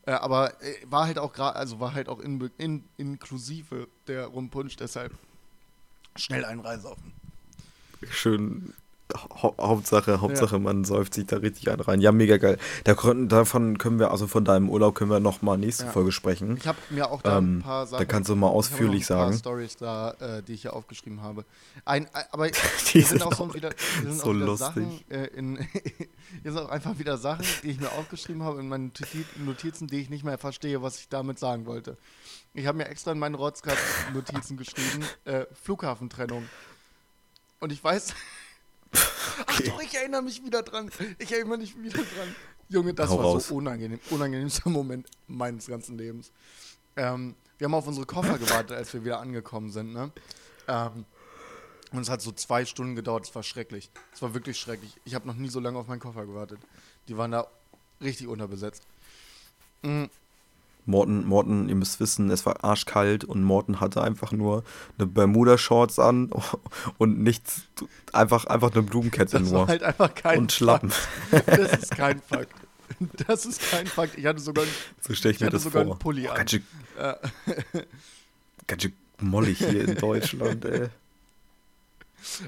[0.07, 4.25] Äh, aber äh, war halt auch gerade, also war halt auch in, in, inklusive der
[4.25, 5.13] Rumpunsch, deshalb
[6.15, 7.13] schnell einen reinsaufen.
[8.09, 8.73] Schön.
[9.41, 12.01] Hau Hauptsache, Hauptsache, man säuft sich da richtig einen rein.
[12.01, 12.57] Ja, mega geil.
[12.83, 15.91] Da konnten, davon können wir, also von deinem Urlaub können wir noch mal nächste Ja.
[15.91, 16.57] Folge sprechen.
[16.57, 17.99] Ich habe mir auch da Ähm, ein paar Sachen.
[17.99, 19.37] da kannst du mal ich hab auch ausführlich noch ein paar sagen.
[19.39, 21.45] Stories da, äh, die ich hier aufgeschrieben habe.
[21.85, 22.49] Ein, aber
[22.93, 23.69] Die sind auch so wieder,
[24.01, 24.67] sind so auch wieder lustig.
[24.67, 25.55] Sachen äh, in,
[26.43, 29.87] hier sind auch einfach wieder Sachen, die ich mir aufgeschrieben habe in meinen Noti- Notizen,
[29.87, 31.95] die ich nicht mehr verstehe, was ich damit sagen wollte.
[32.53, 36.43] Ich habe mir extra in meine Rotzkart-Notizen geschrieben, äh, Flughafentrennung.
[37.59, 38.13] Und ich weiß.
[39.45, 40.89] Ach doch, ich erinnere mich wieder dran.
[41.19, 42.35] Ich erinnere mich wieder dran.
[42.69, 43.47] Junge, das Hau war raus.
[43.47, 43.99] so unangenehm.
[44.09, 46.31] Unangenehmster Moment meines ganzen Lebens.
[46.95, 50.11] Ähm, wir haben auf unsere Koffer gewartet, als wir wieder angekommen sind, ne?
[50.67, 51.05] Ähm,
[51.91, 53.25] und es hat so zwei Stunden gedauert.
[53.27, 53.89] Es war schrecklich.
[54.13, 54.93] Es war wirklich schrecklich.
[55.05, 56.59] Ich habe noch nie so lange auf meinen Koffer gewartet.
[57.07, 57.47] Die waren da
[58.01, 58.83] richtig unterbesetzt.
[59.83, 60.05] Mm,
[60.87, 64.63] Morten, Morten, ihr müsst wissen, es war arschkalt und Morten hatte einfach nur
[64.97, 66.31] eine Bermuda-Shorts an
[66.97, 67.63] und nichts,
[68.13, 69.59] einfach, einfach eine Blumenkette Das nur.
[69.61, 70.89] war halt einfach kein und Schlappen.
[70.89, 71.47] Fakt.
[71.47, 72.53] Das ist kein Fakt.
[73.27, 74.17] Das ist kein Fakt.
[74.17, 74.63] Ich hatte sogar
[75.01, 76.37] So stelle ich Ich hatte sogar einen Pulli Oh, an.
[76.37, 76.63] ganz, schön,
[78.65, 80.87] ganz schön mollig hier in Deutschland, ey.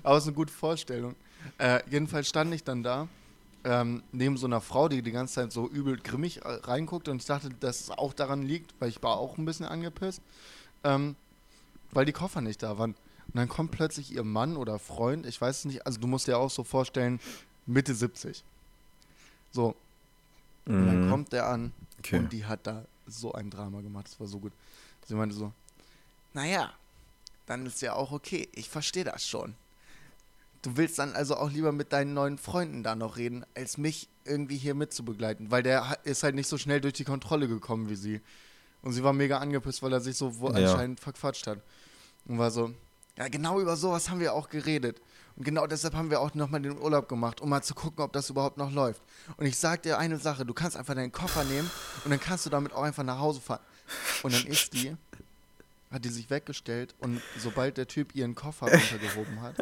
[0.03, 1.15] Aber es ist eine gute Vorstellung.
[1.57, 3.07] Äh, jedenfalls stand ich dann da,
[3.63, 7.17] ähm, neben so einer Frau, die die ganze Zeit so übel grimmig äh, reinguckt und
[7.17, 10.21] ich dachte, dass es auch daran liegt, weil ich war auch ein bisschen angepisst,
[10.83, 11.15] ähm,
[11.91, 12.91] weil die Koffer nicht da waren.
[13.27, 16.27] Und dann kommt plötzlich ihr Mann oder Freund, ich weiß es nicht, also du musst
[16.27, 17.19] dir auch so vorstellen,
[17.65, 18.43] Mitte 70.
[19.51, 19.75] So.
[20.65, 21.09] Und dann Mhm.
[21.09, 22.19] kommt der an Okay.
[22.19, 24.05] und die hat da so ein Drama gemacht.
[24.07, 24.53] Das war so gut.
[25.07, 25.51] Sie meinte so,
[26.33, 26.71] naja,
[27.47, 28.47] dann ist ja auch okay.
[28.53, 29.55] Ich verstehe das schon.
[30.61, 34.09] Du willst dann also auch lieber mit deinen neuen Freunden da noch reden, als mich
[34.25, 35.51] irgendwie hier mitzubegleiten.
[35.51, 38.21] Weil der ist halt nicht so schnell durch die Kontrolle gekommen wie sie.
[38.81, 40.55] Und sie war mega angepisst, weil er sich so wo Ja.
[40.71, 41.59] anscheinend verquatscht hat.
[42.25, 42.71] Und war so,
[43.17, 45.01] ja, genau über sowas haben wir auch geredet.
[45.37, 48.11] Und genau deshalb haben wir auch nochmal den Urlaub gemacht, um mal zu gucken, ob
[48.11, 49.01] das überhaupt noch läuft.
[49.37, 51.69] Und ich sag dir eine Sache, du kannst einfach deinen Koffer nehmen
[52.03, 53.61] und dann kannst du damit auch einfach nach Hause fahren.
[54.23, 54.95] Und dann ist die,
[55.91, 59.55] hat die sich weggestellt und sobald der Typ ihren Koffer runtergehoben hat,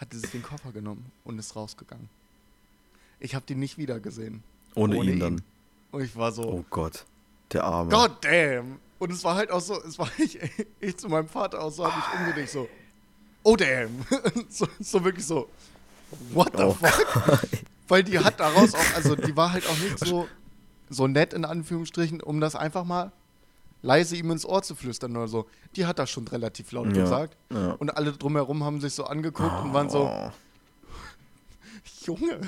[0.00, 2.08] hat die sich den Koffer genommen und ist rausgegangen.
[3.18, 4.42] Ich habe die nicht wieder gesehen.
[4.74, 5.20] Ohne, ohne ihn ihn.
[5.20, 5.42] dann.
[5.90, 7.04] Und ich war so, Oh Gott.
[7.52, 7.90] Der Arme.
[7.90, 8.78] God damn.
[8.98, 10.38] Und es war halt auch so, es war ich,
[10.80, 12.68] ich zu meinem Vater auch so, habe ich umgedreht so,
[13.42, 13.90] oh damn.
[14.48, 15.48] so, so wirklich so,
[16.32, 17.40] what the Oh fuck?
[17.88, 20.28] Weil die hat daraus auch, also die war halt auch nicht so,
[20.88, 23.12] so nett in Anführungsstrichen, um das einfach mal
[23.82, 25.46] leise ihm ins Ohr zu flüstern oder so.
[25.76, 27.36] Die hat das schon relativ laut Ja, gesagt.
[27.52, 27.72] ja.
[27.72, 30.30] Und alle drumherum haben sich so angeguckt und waren so, Oh.
[32.04, 32.40] Junge.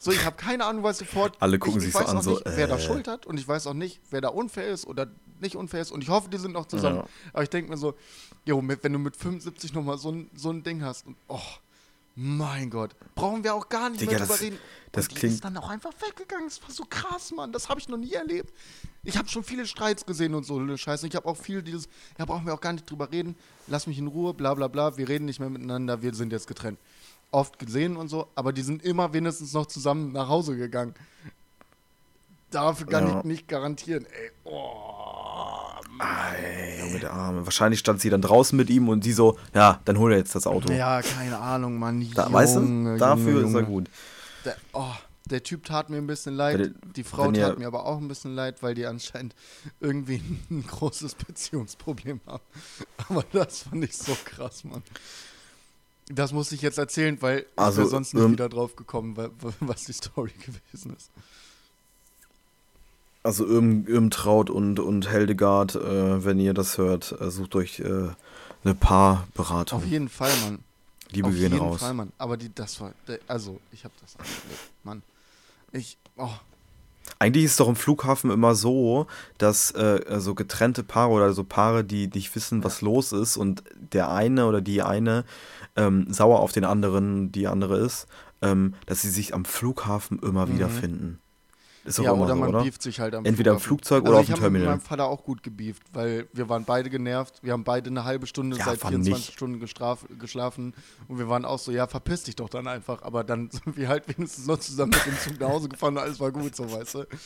[0.00, 1.36] So, ich habe keine Ahnung, was sofort.
[1.40, 2.80] Alle gucken ich, sich ich so an, auch so, nicht, wer da äh.
[2.80, 5.08] Schuld hat und ich weiß auch nicht, wer da unfair ist oder
[5.40, 6.98] nicht unfair ist und ich hoffe, die sind noch zusammen.
[6.98, 7.06] Ja.
[7.32, 7.94] Aber ich denke mir so,
[8.44, 11.40] jo, wenn du mit 75 nochmal so ein, so ein Ding hast und oh,
[12.20, 14.58] mein Gott, brauchen wir auch gar nicht Digga, mehr drüber das- reden.
[14.90, 16.48] das und die klingt- ist dann auch einfach weggegangen.
[16.48, 17.52] Das war so krass, Mann.
[17.52, 18.52] Das habe ich noch nie erlebt.
[19.04, 21.06] Ich habe schon viele Streits gesehen und so eine Scheiße.
[21.06, 21.88] Ich habe auch viel dieses,
[22.18, 23.36] ja, brauchen wir auch gar nicht drüber reden.
[23.68, 24.96] Lass mich in Ruhe, bla bla bla.
[24.96, 26.78] Wir reden nicht mehr miteinander, wir sind jetzt getrennt.
[27.30, 30.94] Oft gesehen und so, aber die sind immer wenigstens noch zusammen nach Hause gegangen.
[32.50, 33.18] Dafür kann Ja.
[33.18, 34.06] ich nicht garantieren.
[34.06, 34.97] Ey, oh,
[36.80, 37.44] Junge, der Arme.
[37.44, 40.34] Wahrscheinlich stand sie dann draußen mit ihm und sie so, ja, dann hol er jetzt
[40.34, 40.72] das Auto.
[40.72, 42.00] Ja, keine Ahnung, Mann.
[42.14, 43.64] Da, Junge, weißt du, Junge, dafür ist er Junge.
[43.64, 43.90] gut.
[44.44, 44.92] Der, oh,
[45.26, 46.58] der Typ tat mir ein bisschen leid.
[46.58, 49.34] Weil, die Frau wenn ihr- tat mir aber auch ein bisschen leid, weil die anscheinend
[49.80, 52.42] irgendwie ein großes Beziehungsproblem haben.
[53.08, 54.82] Aber das fand ich so krass, Mann.
[56.10, 59.14] Das muss ich jetzt erzählen, weil Also, ich wäre sonst nicht ähm, wieder drauf gekommen,
[59.18, 60.32] wa- wa- was die Story
[60.72, 61.10] gewesen ist.
[63.28, 68.08] Also Irm, Irmtraut und, und Heldegard, äh, wenn ihr das hört, äh, sucht euch äh,
[68.64, 69.80] eine Paarberatung.
[69.80, 70.60] Auf jeden Fall, Mann.
[71.10, 71.80] Liebe Auf gehen jeden raus.
[71.80, 72.10] Fall, Mann.
[72.16, 72.94] Aber die, das war,
[73.26, 75.02] also ich habe das erlebt, Mann.
[75.72, 76.30] Ich, oh,
[77.18, 79.06] Eigentlich ist es doch im Flughafen immer so,
[79.36, 83.62] dass äh, so getrennte Paare oder so Paare, die nicht wissen, was los ist und
[83.92, 85.26] der eine oder die eine
[85.76, 88.06] ähm, sauer auf den anderen, die andere ist,
[88.40, 91.20] ähm, dass sie sich am Flughafen immer wiederfinden.
[91.88, 92.62] Ist ja, oder so, man oder?
[92.62, 93.68] beeft sich halt am Entweder Flughafen.
[93.68, 94.68] Flugzeug also oder auf ich dem hab mit Terminal.
[94.76, 97.40] meinem Vater auch gut gebieft, weil wir waren beide genervt.
[97.42, 99.32] Wir haben beide eine halbe Stunde Ja, seit wann 24 nicht?
[99.34, 100.74] Stunden gestraf, geschlafen
[101.08, 103.02] und wir waren auch so, ja, verpiss dich doch dann einfach.
[103.02, 106.02] Aber dann sind wir halt wenigstens noch zusammen mit dem Zug nach Hause gefahren und
[106.02, 107.06] alles war gut, so weißt du.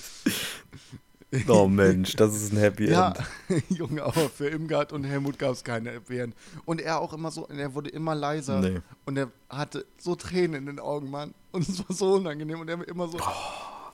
[1.48, 3.14] Oh Mensch, das ist ein Happy Ja,
[3.48, 3.62] End.
[3.70, 6.34] Junge, aber für Imgard und Helmut gab es keine Happy End.
[6.66, 8.80] Und er auch immer so, er wurde immer leiser Nee.
[9.06, 11.32] und er hatte so Tränen in den Augen, Mann.
[11.52, 13.16] Und es war so unangenehm und er immer so,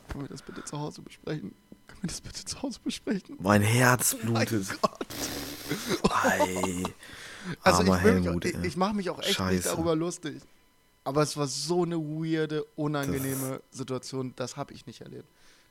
[0.09, 1.55] können wir das bitte zu Hause besprechen?
[1.87, 3.37] Können wir das bitte zu Hause besprechen?
[3.41, 4.81] Mein Herz Mein blutet.
[4.83, 5.07] Gott.
[6.25, 6.83] Ei.
[7.63, 9.69] Also Armer ich, mich, Helmut, auch- ich, ich mache mich auch echt nicht Scheiße.
[9.71, 10.43] darüber lustig.
[11.05, 15.25] Aber es war so eine weirde, unangenehme Situation, das habe ich nicht erlebt.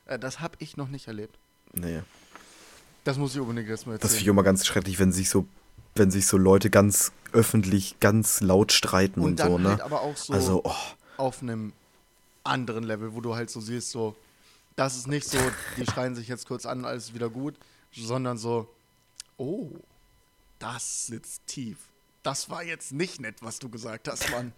[0.06, 1.38] Äh, das habe ich noch nicht erlebt.
[1.74, 2.02] Nee.
[3.04, 4.22] Das muss ich unbedingt erstmal Das finde erzählen.
[4.22, 5.46] ich immer ganz schrecklich, wenn sich so,
[5.94, 9.68] wenn sich so Leute ganz öffentlich, ganz laut streiten und, Und so, ne?
[9.68, 10.74] halt aber auch so also, oh,
[11.16, 11.72] auf einem
[12.42, 14.16] anderen Level, wo du halt so siehst, so,
[14.78, 15.38] das ist nicht so,
[15.76, 17.56] die schreien sich jetzt kurz an, alles wieder gut,
[17.90, 18.72] sondern so,
[19.36, 19.70] oh,
[20.60, 21.78] das sitzt tief.
[22.22, 24.52] Das war jetzt nicht nett, was du gesagt hast, Mann.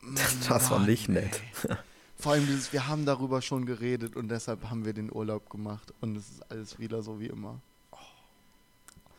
[0.48, 1.42] das war Mann, nicht nett.
[1.68, 1.76] ey.
[2.16, 5.92] Vor allem dieses, wir haben darüber schon geredet und deshalb haben wir den Urlaub gemacht
[6.00, 7.60] und es ist alles wieder so wie immer.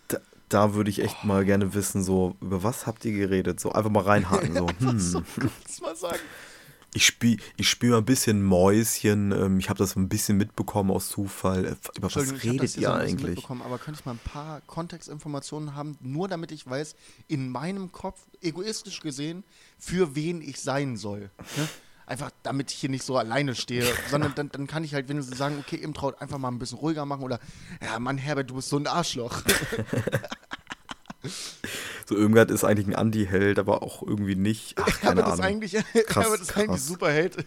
[0.07, 0.17] Da,
[0.49, 3.59] da würde ich echt mal gerne wissen, so, über was habt ihr geredet?
[3.59, 5.25] So, einfach mal reinhaken, so, Einfach so hm.
[5.35, 6.19] kurz mal sagen.
[6.95, 10.91] Ich spiele ich spiel mal ein bisschen Mäuschen, ähm, ich habe das ein bisschen mitbekommen
[10.91, 11.65] aus Zufall.
[11.65, 13.35] Äh, Über was redet ihr so eigentlich?
[13.35, 16.95] mitbekommen, aber könnte ich mal ein paar Kontextinformationen haben, nur damit ich weiß,
[17.27, 19.43] in meinem Kopf, egoistisch gesehen,
[19.77, 21.31] für wen ich sein soll.
[21.57, 21.67] Ne?
[22.05, 25.37] Einfach, damit ich hier nicht so alleine stehe, sondern dann, dann kann ich halt wenigstens
[25.37, 27.41] sagen, okay, im Traut einfach mal ein bisschen ruhiger machen oder,
[27.83, 29.41] ja, Mann, Herbert, du bist so ein Arschloch.
[32.07, 34.75] So, Irmgard ist eigentlich ein Anti-Held, aber auch irgendwie nicht.
[34.77, 35.39] Ach, keine ist Ahnung.
[35.45, 35.73] eigentlich,
[36.07, 36.87] Krass, ist eigentlich krass.
[36.87, 37.45] Superheld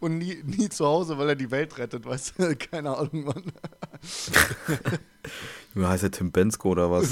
[0.00, 2.56] und nie, nie zu Hause, weil er die Welt rettet, weißt du?
[2.70, 3.42] Keine Ahnung, Mann.
[5.74, 7.10] Wie heißt der Tim Bensko oder was?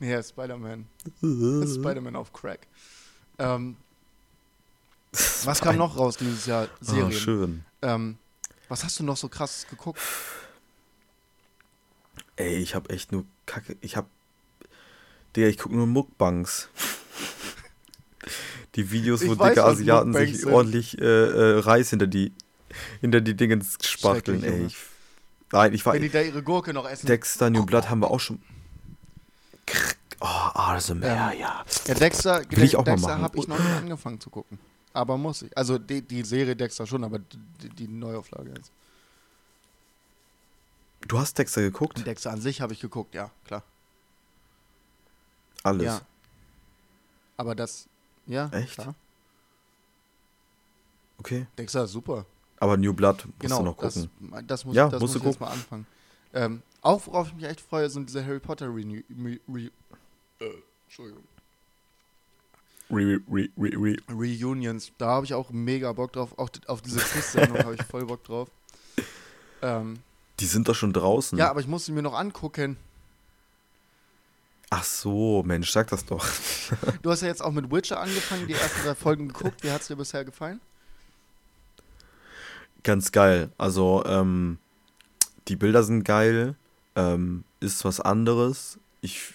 [0.00, 0.86] Ja, Spider-Man.
[1.20, 2.66] Spider-Man auf Crack.
[3.38, 3.76] Ähm,
[5.44, 6.68] Was kam noch raus dieses Jahr?
[6.80, 7.06] Serien.
[7.08, 7.64] Ah, schön.
[7.82, 8.18] Ähm,
[8.68, 10.00] was hast du noch so krass geguckt?
[12.36, 13.76] Ey, ich hab echt nur Kacke.
[13.80, 14.06] Ich hab.
[15.36, 16.68] Digga, ich guck nur Muckbangs.
[18.74, 20.52] Die Videos, wo dicke Asiaten sich sind.
[20.52, 22.32] ordentlich äh, äh, Reis hinter die
[23.00, 24.66] hinter die Dingens spachteln, ey.
[24.66, 24.76] Ich,
[25.52, 25.94] nein, ich war.
[25.94, 27.06] Wenn die da ihre Gurke noch essen.
[27.06, 28.40] Dexter New Blood haben wir auch schon.
[30.20, 30.94] Oh, ASMR,
[31.32, 31.64] Ähm, ja.
[31.86, 33.22] Ja, Dexter, Will ich auch mal Dexter machen.
[33.22, 34.58] habe ich noch nicht angefangen zu gucken.
[34.92, 35.56] Aber muss ich.
[35.56, 38.70] Also die, die Serie Dexter schon, aber die, die Neuauflage jetzt.
[41.06, 42.04] Du hast Dexter geguckt?
[42.06, 43.62] Dexter an sich habe ich geguckt, ja, klar.
[45.62, 45.84] Alles.
[45.84, 46.00] Ja.
[47.36, 47.86] Aber das,
[48.26, 48.74] ja, Echt?
[48.74, 48.94] klar.
[51.18, 51.46] Okay.
[51.56, 52.26] Dexter super.
[52.60, 54.46] Aber New Blood musst Genau, du noch das, gucken.
[54.46, 55.86] das muss, Ja, das musst muss du ich jetzt mal anfangen.
[56.32, 59.70] Ähm, auch worauf ich mich echt freue, sind diese Harry Potter Renew, re, re,
[60.40, 60.50] äh,
[60.86, 61.24] Entschuldigung.
[62.90, 63.96] Re, re, re, re.
[64.10, 64.92] Reunions.
[64.98, 66.38] Da habe ich auch mega Bock drauf.
[66.38, 68.48] Auch auf diese Quiz-Sendung habe ich voll Bock drauf.
[69.60, 69.98] Ähm,
[70.38, 71.36] Die sind doch schon draußen.
[71.36, 72.76] ja, aber ich muss sie mir noch angucken.
[74.70, 76.26] Ach so, Mensch, sag das doch.
[77.02, 79.62] Du hast ja jetzt auch mit Witcher angefangen, die ersten drei Folgen geguckt.
[79.62, 80.60] Wie hat es dir bisher gefallen?
[82.82, 83.50] Ganz geil.
[83.56, 84.58] Also, ähm,
[85.48, 86.54] die Bilder sind geil.
[86.96, 88.78] Ähm, ist was anderes.
[89.00, 89.32] Ich,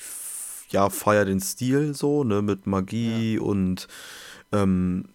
[0.70, 3.88] ja, feier den Stil so, ne, mit Magie und
[4.52, 5.10] ähm,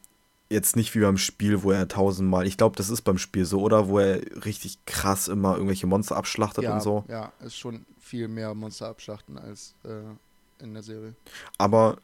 [0.51, 3.61] jetzt nicht wie beim Spiel, wo er tausendmal, ich glaube, das ist beim Spiel so,
[3.61, 3.89] oder?
[3.89, 7.05] Wo er richtig krass immer irgendwelche Monster abschlachtet ja, und so.
[7.09, 11.15] ja, ist schon viel mehr Monster abschlachten als äh, in der Serie.
[11.59, 11.99] Aber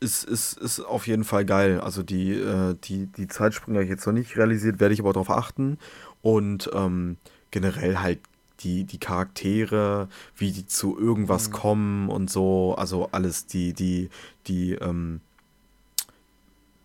[0.00, 1.80] es ist, ist auf jeden Fall geil.
[1.80, 5.12] Also die, äh, die, die Zeitsprünge habe ich jetzt noch nicht realisiert, werde ich aber
[5.12, 5.78] darauf achten.
[6.22, 7.18] Und ähm,
[7.50, 8.20] generell halt
[8.60, 11.52] die, die Charaktere, wie die zu irgendwas Mhm.
[11.52, 12.74] kommen und so.
[12.76, 14.08] Also alles, die, die,
[14.46, 15.20] die ähm,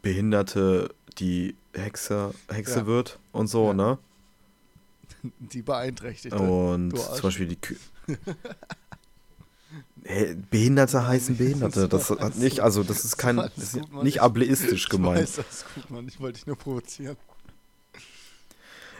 [0.02, 2.86] Behinderte, die Hexe, Hexe Ja.
[2.86, 3.74] wird und so, Ja.
[3.74, 3.98] ne?
[5.39, 6.36] Die beeinträchtigt.
[6.36, 7.22] Und zum.
[7.22, 7.76] Beispiel die Kü
[10.03, 11.89] Hä, Behinderte heißen Behinderte.
[11.89, 15.22] Das hat nicht, also das ist kein, das ist nicht Ich- ableistisch gemeint.
[15.22, 16.08] weiß, das ist gut, Mann.
[16.08, 17.18] Ich wollte dich nur provozieren.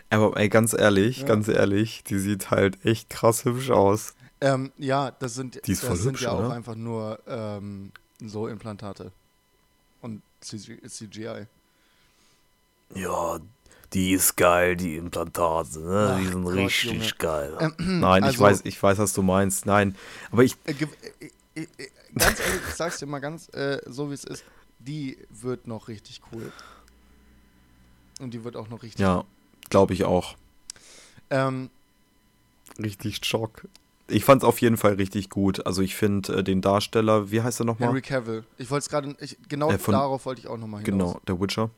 [0.10, 1.26] Aber ey, ganz ehrlich, Ja.
[1.28, 4.14] ganz ehrlich, die sieht halt echt krass hübsch aus.
[4.42, 6.52] Ähm, ja, das sind, Die ist das voll sind hübsch, ja auch oder?
[6.52, 9.12] einfach nur ähm, so Implantate.
[10.02, 11.46] Und CG CGI.
[12.96, 13.40] Ja,
[13.94, 16.12] die ist geil, die Implantate, ne?
[16.14, 17.12] Ach die sind Gott, richtig Junge.
[17.18, 17.58] geil.
[17.60, 19.66] Ähm, Nein, ich also- weiß, ich weiß, was du meinst.
[19.66, 19.96] Nein,
[20.32, 24.10] aber ich, Äh, äh, äh, äh, ganz ehrlich, ich sag's dir mal ganz äh, so
[24.10, 24.44] wie es ist,
[24.80, 26.52] die wird noch richtig cool.
[28.20, 29.00] Und die wird auch noch richtig.
[29.00, 29.24] ja,
[29.70, 30.36] glaube ich auch.
[31.30, 31.70] Ähm,
[32.82, 33.68] Richtig Schock.
[34.08, 35.66] Ich fand's auf jeden Fall richtig gut.
[35.66, 37.90] Also ich finde äh, den Darsteller, wie heißt er nochmal?
[37.90, 38.44] Henry Cavill.
[38.58, 41.14] Ich wollte es gerade, ich- genau Äh, von- darauf wollte ich auch nochmal hinaus.
[41.14, 41.70] Genau, der Witcher.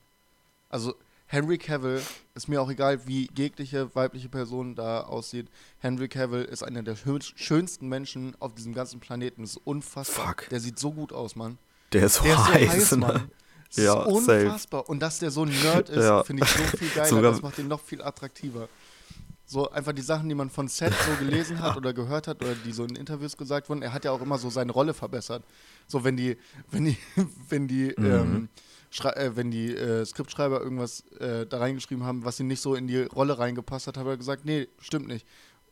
[0.70, 0.94] Also
[1.32, 2.02] Henry Cavill
[2.34, 5.48] ist mir auch egal, wie jegliche weibliche Person da aussieht.
[5.78, 9.44] Henry Cavill ist einer der schön, schönsten Menschen auf diesem ganzen Planeten.
[9.44, 10.30] Das ist unfassbar.
[10.30, 10.50] Fuck.
[10.50, 11.60] Der sieht so gut aus, Mann.
[11.94, 12.70] Der ist so Der ist so heiß.
[12.70, 12.98] heiß, ne?
[12.98, 13.32] Mann.
[13.68, 14.10] Das ist Ja, safe.
[14.10, 14.90] unfassbar.
[14.90, 16.24] Und dass der so ein Nerd ist, Ja.
[16.24, 17.06] finde ich so viel geiler.
[17.10, 18.68] Sogar- das macht ihn noch viel attraktiver.
[19.46, 22.56] So einfach die Sachen, die man von Seth so gelesen hat oder gehört hat oder
[22.56, 23.84] die so in Interviews gesagt wurden.
[23.84, 25.44] Er hat ja auch immer so seine Rolle verbessert.
[25.88, 26.38] So wenn die,
[26.72, 26.98] wenn die,
[27.50, 28.06] wenn die, Mhm.
[28.06, 28.50] ähm,
[28.92, 32.88] äh, wenn die äh, Skriptschreiber irgendwas äh, da reingeschrieben haben, was ihm nicht so in
[32.88, 35.26] die Rolle reingepasst hat, hat er gesagt, nee, stimmt nicht.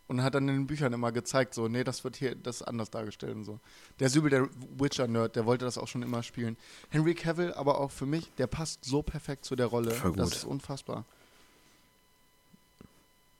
[0.09, 2.89] Und hat dann in den Büchern immer gezeigt, so, nee, das wird hier das anders
[2.89, 3.59] dargestellt und so.
[3.99, 4.47] Der ist übel der
[4.77, 6.55] Witcher-Nerd, der wollte das auch schon immer spielen.
[6.89, 9.91] Henry Cavill, aber auch für mich, der passt so perfekt zu der Rolle.
[9.91, 10.37] Voll Das gut.
[10.37, 11.03] ist unfassbar.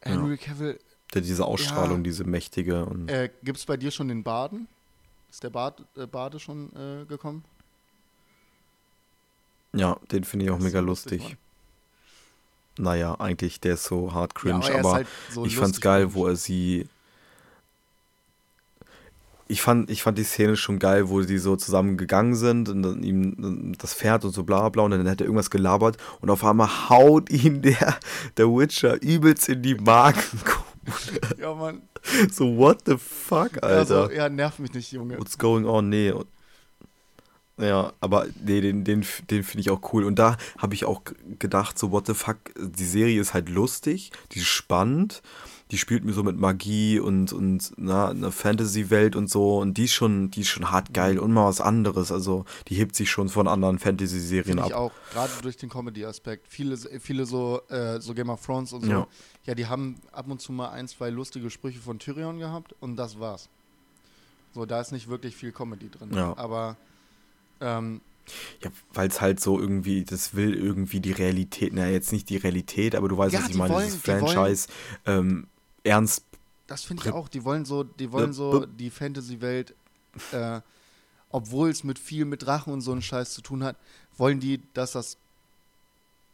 [0.04, 0.12] Ja.
[0.12, 0.80] Henry Cavill,
[1.14, 2.04] Der diese Ausstrahlung, Ja.
[2.04, 4.68] diese mächtige und äh, gibt es bei dir schon den Baden?
[5.32, 7.44] Ist der Bad, äh, Bade schon äh, gekommen?
[9.78, 11.24] Ja, den finde ich auch mega so lustig.
[11.24, 11.38] Mann.
[12.86, 15.84] naja, eigentlich der ist so hart cringe, er ist aber halt so ich fand's lustig
[15.84, 16.16] geil, cringe.
[16.16, 16.88] wo er sie.
[19.50, 22.84] Ich fand, ich fand die Szene schon geil, wo sie so zusammen gegangen sind und
[22.84, 26.30] dann ihm das Pferd und so bla bla und dann hat er irgendwas gelabert und
[26.30, 27.98] auf einmal haut ihn der,
[28.36, 30.22] der Witcher übelst in die Magen.
[31.40, 31.82] Ja, Mann.
[32.32, 33.68] so, what the fuck, Alter?
[33.68, 35.18] Also, ja, nerv mich nicht, Junge.
[35.18, 35.90] What's going on?
[35.90, 36.14] Nee.
[37.60, 40.04] Ja, aber nee, den, den, den finde ich auch cool.
[40.04, 41.02] Und da habe ich auch
[41.40, 45.24] gedacht, so, what the fuck, die Serie ist halt lustig, die ist spannend,
[45.72, 49.58] die spielt mir so mit Magie und, und na, eine Fantasy-Welt und so.
[49.58, 52.12] Und die ist schon, die ist schon hart geil und mal was anderes.
[52.12, 54.80] Also, die hebt sich schon von anderen Fantasy-Serien Finde ich ab.
[54.80, 56.46] auch, gerade durch den Comedy-Aspekt.
[56.48, 59.08] Viele, viele so, äh, so Game of Thrones und so, Ja.
[59.46, 59.56] ja.
[59.56, 63.20] die haben ab und zu mal ein, zwei lustige Sprüche von Tyrion gehabt und das
[63.20, 63.50] war's.
[64.54, 66.12] So, da ist nicht wirklich viel Comedy drin.
[66.14, 66.38] Ja.
[66.38, 66.78] Aber
[67.62, 68.02] ähm,
[68.64, 72.38] Ja, weil es halt so irgendwie, das will irgendwie die Realität, naja, jetzt nicht die
[72.38, 74.68] Realität, aber du weißt, Ja, was ich die meine, wollen- dieses die wollen- Franchise
[75.06, 75.48] ähm,
[75.84, 76.24] ernst.
[76.68, 77.30] Das finde ich auch.
[77.30, 79.74] Die wollen so, die wollen so die Fantasy-Welt,
[80.34, 80.60] äh,
[81.30, 83.78] obwohl es mit viel mit Drachen und so einen Scheiß zu tun hat,
[84.18, 85.16] wollen die, dass das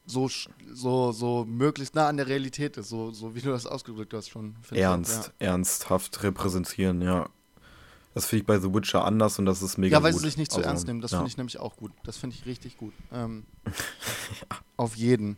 [0.05, 0.29] so,
[0.73, 4.29] so, so möglichst nah an der Realität ist, so, so wie du das ausgedrückt hast
[4.29, 4.53] schon.
[4.63, 7.29] Find ich, ernst, ernsthaft repräsentieren, ja.
[8.13, 10.21] Das finde ich bei The Witcher anders und das ist Ja, mega ja weil gut.
[10.21, 11.01] sie sich nicht zu Also, ernst nehmen.
[11.01, 11.17] Das ja.
[11.17, 11.91] finde ich nämlich auch gut.
[12.03, 12.93] Das finde ich richtig gut.
[13.11, 13.45] Ähm,
[14.77, 15.37] Auf jeden.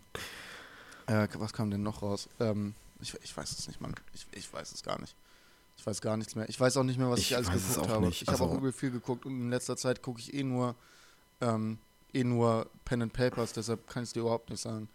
[1.08, 2.28] Äh, was kam denn noch raus?
[2.40, 3.96] Ähm, ich, ich weiß es nicht, Mann.
[4.14, 5.16] Ich, ich weiß es gar nicht.
[5.78, 6.50] Ich weiß gar nichts mehr.
[6.50, 8.06] Ich weiß auch nicht mehr, was ich, Ich alles geguckt habe.
[8.08, 8.22] nicht.
[8.22, 10.76] Ich habe auch Also- übel viel geguckt und in letzter Zeit gucke ich eh nur,
[11.42, 11.78] ähm,
[12.14, 14.90] eh nur Pen and Papers, deshalb kann ich es dir überhaupt nicht sagen.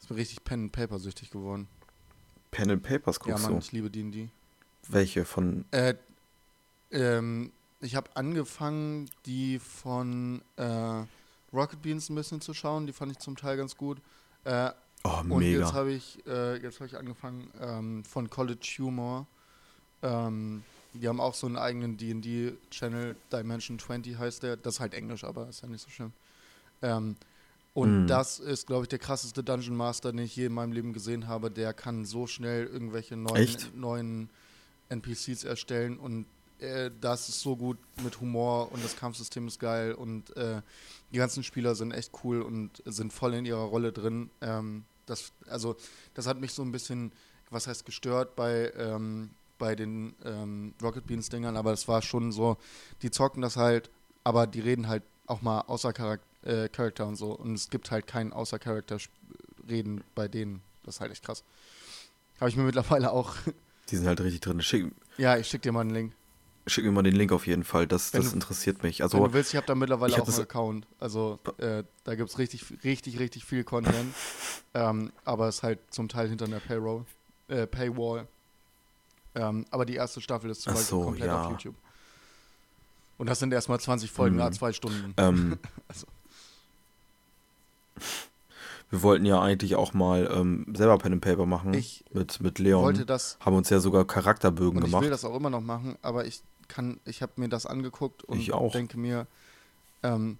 [0.00, 1.68] Ich bin richtig Pen and Paper süchtig geworden.
[2.50, 3.58] Pen and Papers ja, guckst Mann, du.
[3.58, 4.28] ich liebe D&D.
[4.88, 5.64] Welche von.
[5.72, 5.94] Äh,
[6.90, 11.04] ähm, ich habe angefangen, die von äh,
[11.52, 12.86] Rocket Beans ein bisschen zu schauen.
[12.86, 13.98] Die fand ich zum Teil ganz gut.
[14.44, 14.70] Äh,
[15.02, 15.72] Oh, und jetzt mega.
[15.72, 19.26] habe ich, äh, jetzt habe ich angefangen ähm, von College Humor.
[20.02, 20.62] Ähm,
[20.92, 24.58] die haben auch so einen eigenen D&D-Channel, Dimension 20 heißt der.
[24.58, 26.12] Das ist halt Englisch, aber ist ja nicht so schlimm.
[26.82, 27.16] Ähm,
[27.72, 28.06] und Mhm.
[28.08, 31.28] das ist, glaube ich, der krasseste Dungeon Master, den ich je in meinem Leben gesehen
[31.28, 31.50] habe.
[31.50, 33.74] Der kann so schnell irgendwelche neuen, Echt?
[33.74, 34.28] neuen
[34.90, 36.26] NPCs erstellen und
[36.60, 40.62] äh, das ist so gut mit Humor und das Kampfsystem ist geil und äh,
[41.12, 44.30] die ganzen Spieler sind echt cool und sind voll in ihrer Rolle drin.
[44.40, 45.76] Ähm, das, also,
[46.14, 47.12] das hat mich so ein bisschen,
[47.50, 52.32] was heißt gestört bei, ähm, bei den ähm, Rocket Beans Dingern, aber es war schon
[52.32, 52.56] so,
[53.02, 53.90] die zocken das halt,
[54.24, 57.90] aber die reden halt auch mal außer Charak äh, Charakter und so und es gibt
[57.90, 58.98] halt kein außer Charakter
[59.68, 60.62] Reden bei denen.
[60.84, 61.44] Das ist halt echt krass.
[62.40, 63.34] Habe ich mir mittlerweile auch.
[63.90, 64.62] Die sind halt richtig drin.
[64.62, 66.12] Schick, ja, ich schick dir mal einen Link.
[66.70, 67.86] Schick mir mal den Link auf jeden Fall.
[67.86, 68.98] Das, Wenn das du- interessiert mich.
[69.00, 70.86] Wenn Also, du willst, ich habe da mittlerweile ich hab auch einen Account.
[70.98, 74.14] Also äh, da gibt es richtig, richtig, richtig viel Content.
[74.74, 77.04] ähm, aber es ist halt zum Teil hinter einer Payroll,
[77.48, 78.26] äh, Paywall.
[79.34, 81.44] Ähm, aber die erste Staffel ist zum Beispiel so, komplett ja.
[81.44, 81.74] auf YouTube.
[83.18, 84.40] Und das sind erstmal 20 Folgen, Mhm.
[84.40, 85.12] ja, zwei Stunden.
[85.18, 85.58] ähm,
[85.88, 86.06] Also.
[88.90, 91.74] wir wollten ja eigentlich auch mal ähm, selber Pen and Paper machen.
[91.74, 92.82] Ich mit, mit Ich Leon.
[92.82, 95.02] wollte das haben uns ja sogar Charakterbögen und ich gemacht.
[95.04, 98.38] will das auch immer noch machen, aber ich kann, ich habe mir das angeguckt und
[98.38, 99.26] Ich denke mir,
[100.02, 100.38] ähm,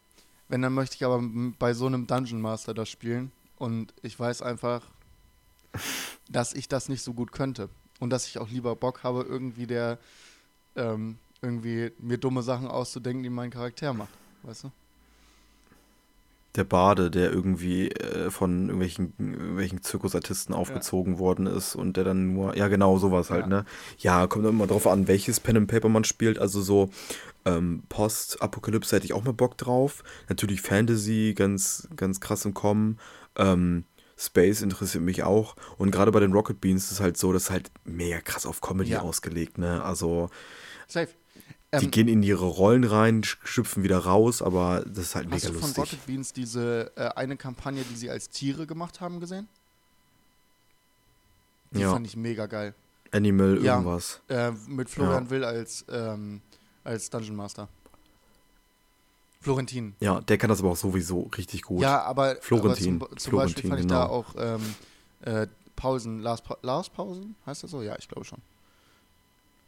[0.48, 1.22] wenn dann möchte ich aber
[1.58, 4.82] bei so einem Dungeon Master das spielen und ich weiß einfach,
[6.28, 7.68] dass ich das nicht so gut könnte
[7.98, 9.98] und dass ich auch lieber Bock habe, irgendwie der
[10.76, 14.12] ähm, irgendwie mir dumme Sachen auszudenken, die mein Charakter macht,
[14.42, 14.72] weißt du?
[16.56, 22.32] Der Bade, der irgendwie äh, von irgendwelchen, irgendwelchen Zirkusartisten aufgezogen worden ist und der dann
[22.34, 23.48] nur, ja genau, sowas halt, Ja.
[23.48, 23.64] ne?
[23.98, 26.90] Ja, kommt immer drauf an, welches Pen and Paper man spielt, also so
[27.44, 32.98] ähm, Post-Apokalypse hätte ich auch mal Bock drauf, natürlich Fantasy, ganz, ganz krass im Kommen,
[33.36, 33.84] ähm,
[34.16, 37.44] Space interessiert mich auch und gerade bei den Rocket Beans ist es halt so, das
[37.44, 39.00] ist halt mega krass auf Comedy Ja.
[39.02, 39.82] ausgelegt, ne?
[39.82, 40.28] Also
[40.88, 41.08] Safe.
[41.72, 45.26] Die Ähm, gehen in ihre Rollen rein, sch- schlüpfen wieder raus, aber das ist halt
[45.30, 45.78] hast mega du von lustig.
[45.84, 49.48] Rocket Beans diese äh, eine Kampagne, die sie als Tiere gemacht haben, gesehen?
[51.72, 51.92] Die Ja.
[51.92, 52.74] fand ich mega geil.
[53.12, 53.74] Animal Ja.
[53.76, 54.20] irgendwas.
[54.28, 55.30] Äh, mit Florian Ja.
[55.30, 56.40] Will als, ähm,
[56.84, 57.68] als Dungeon Master.
[59.40, 59.94] Florentin.
[60.00, 61.80] Ja, der kann das aber auch sowieso richtig gut.
[61.82, 62.96] Ja, aber, Florentin.
[62.96, 64.00] aber zum, zum Beispiel Florentin, fand ich genau.
[64.00, 64.74] da auch ähm,
[65.22, 65.46] äh,
[65.76, 67.80] Pausen, Lars, pa Lars Pausen, heißt das so?
[67.80, 68.40] Ja, ich glaube schon.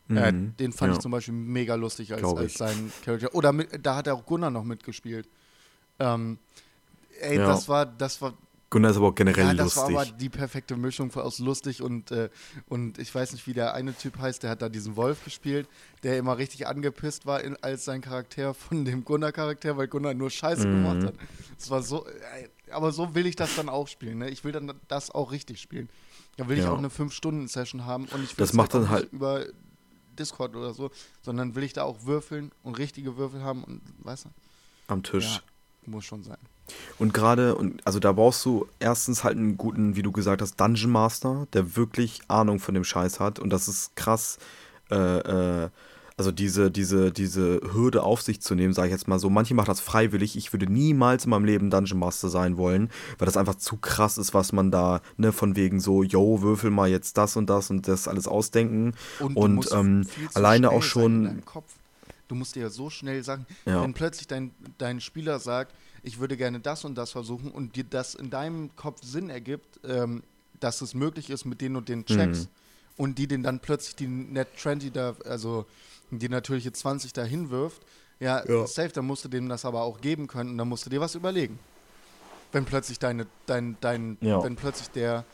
[0.09, 0.57] Äh, Mhm.
[0.57, 0.97] den fand ja.
[0.97, 2.59] ich zum Beispiel mega lustig als, als ich.
[2.59, 3.35] sein Charakter.
[3.35, 5.29] Oder mit, da hat auch Gunnar noch mitgespielt.
[5.99, 6.39] Ähm,
[7.21, 7.47] ey, Ja.
[7.47, 8.35] das war, das war,
[8.69, 9.95] Gunnar ist aber auch generell ja, das lustig.
[9.95, 12.31] war aber die perfekte Mischung aus lustig und, äh,
[12.69, 15.69] und ich weiß nicht, wie der eine Typ heißt, der hat da diesen Wolf gespielt,
[16.03, 20.31] der immer richtig angepisst war in, als sein Charakter von dem Gunnar-Charakter, weil Gunnar nur
[20.31, 20.73] Scheiße Mhm.
[20.85, 21.15] gemacht hat.
[21.59, 24.19] Das war so, äh, aber so will ich das dann auch spielen.
[24.19, 24.31] Ne?
[24.31, 25.89] Ich will dann das auch richtig spielen.
[26.39, 26.73] Da will ich Ja.
[26.73, 29.45] auch eine 5-Stunden-Session haben und ich will Das macht auch dann halt- über
[30.19, 30.91] Discord oder so,
[31.23, 34.29] sondern will ich da auch würfeln und richtige Würfel haben und weißt du,
[34.89, 35.37] am Tisch.
[35.37, 35.91] Ja.
[35.91, 36.39] muss schon sein.
[36.99, 40.61] Und gerade, und also da brauchst du erstens halt einen guten, wie du gesagt hast,
[40.61, 43.39] Dungeon Master, der wirklich Ahnung von dem Scheiß hat.
[43.39, 44.39] Und das ist krass,
[44.91, 45.71] äh, äh,
[46.23, 49.29] also diese, diese, diese Hürde auf sich zu nehmen, sage ich jetzt mal so.
[49.29, 50.37] Manche machen das freiwillig.
[50.37, 54.19] Ich würde niemals in meinem Leben Dungeon Master sein wollen, weil das einfach zu krass
[54.19, 57.71] ist, was man da, ne, von wegen so, yo, würfel mal jetzt das und das
[57.71, 58.95] und das alles ausdenken.
[59.19, 61.43] Und, du Und, musst ähm, alleine auch schon-.
[62.29, 63.83] Du musst dir ja so schnell sagen, Ja.
[63.83, 67.85] wenn plötzlich dein, dein Spieler sagt, ich würde gerne das und das versuchen und dir
[67.85, 70.23] das in deinem Kopf Sinn ergibt, ähm,
[70.61, 72.49] dass es möglich ist mit den und den Checks Mhm.
[72.97, 75.67] und die den dann plötzlich die Net 20 da, also
[76.19, 77.83] die natürliche 20 dahin wirft,
[78.21, 78.67] Ja, Ja.
[78.69, 81.01] safe, dann musst du dem das aber auch geben können und dann musst du dir
[81.01, 81.59] was überlegen.
[82.53, 84.41] Wenn plötzlich deine, dein, dein, Ja.
[84.45, 85.25] wenn plötzlich der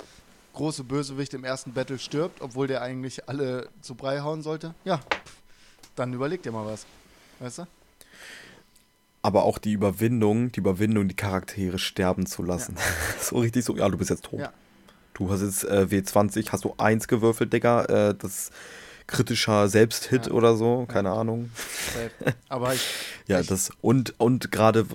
[0.54, 5.00] große Bösewicht im ersten Battle stirbt, obwohl der eigentlich alle zu Brei hauen sollte, ja,
[5.96, 6.86] dann überleg dir mal was.
[7.40, 7.66] Weißt du?
[9.20, 12.76] Aber auch die Überwindung, die Überwindung, die Charaktere sterben zu lassen.
[13.20, 14.40] so richtig so, ja, du bist jetzt tot.
[14.40, 14.52] Ja.
[15.12, 17.84] Du hast jetzt äh, W20, hast du eins gewürfelt, Digga.
[17.84, 18.50] Äh, das
[19.08, 20.32] kritischer Selbsthit Ja.
[20.32, 21.50] oder so, keine Ahnung.
[21.92, 22.36] Safe.
[22.48, 22.86] Aber ich,
[23.26, 24.86] Ja, das und und gerade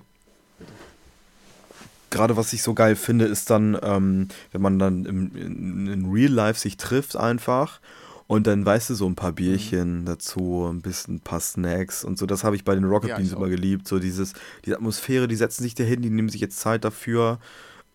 [2.10, 6.12] gerade was ich so geil finde, ist dann, ähm, wenn man dann im, in, in
[6.12, 7.80] Real Life sich trifft einfach
[8.28, 9.36] und dann weißt du so ein paar Mhm.
[9.36, 12.26] Bierchen dazu, ein bisschen ein paar Snacks und so.
[12.26, 13.88] Das habe ich bei den Rocket Ja, Beans immer geliebt.
[13.88, 14.34] So dieses,
[14.66, 17.40] diese Atmosphäre, die setzen sich da hin, die nehmen sich jetzt Zeit dafür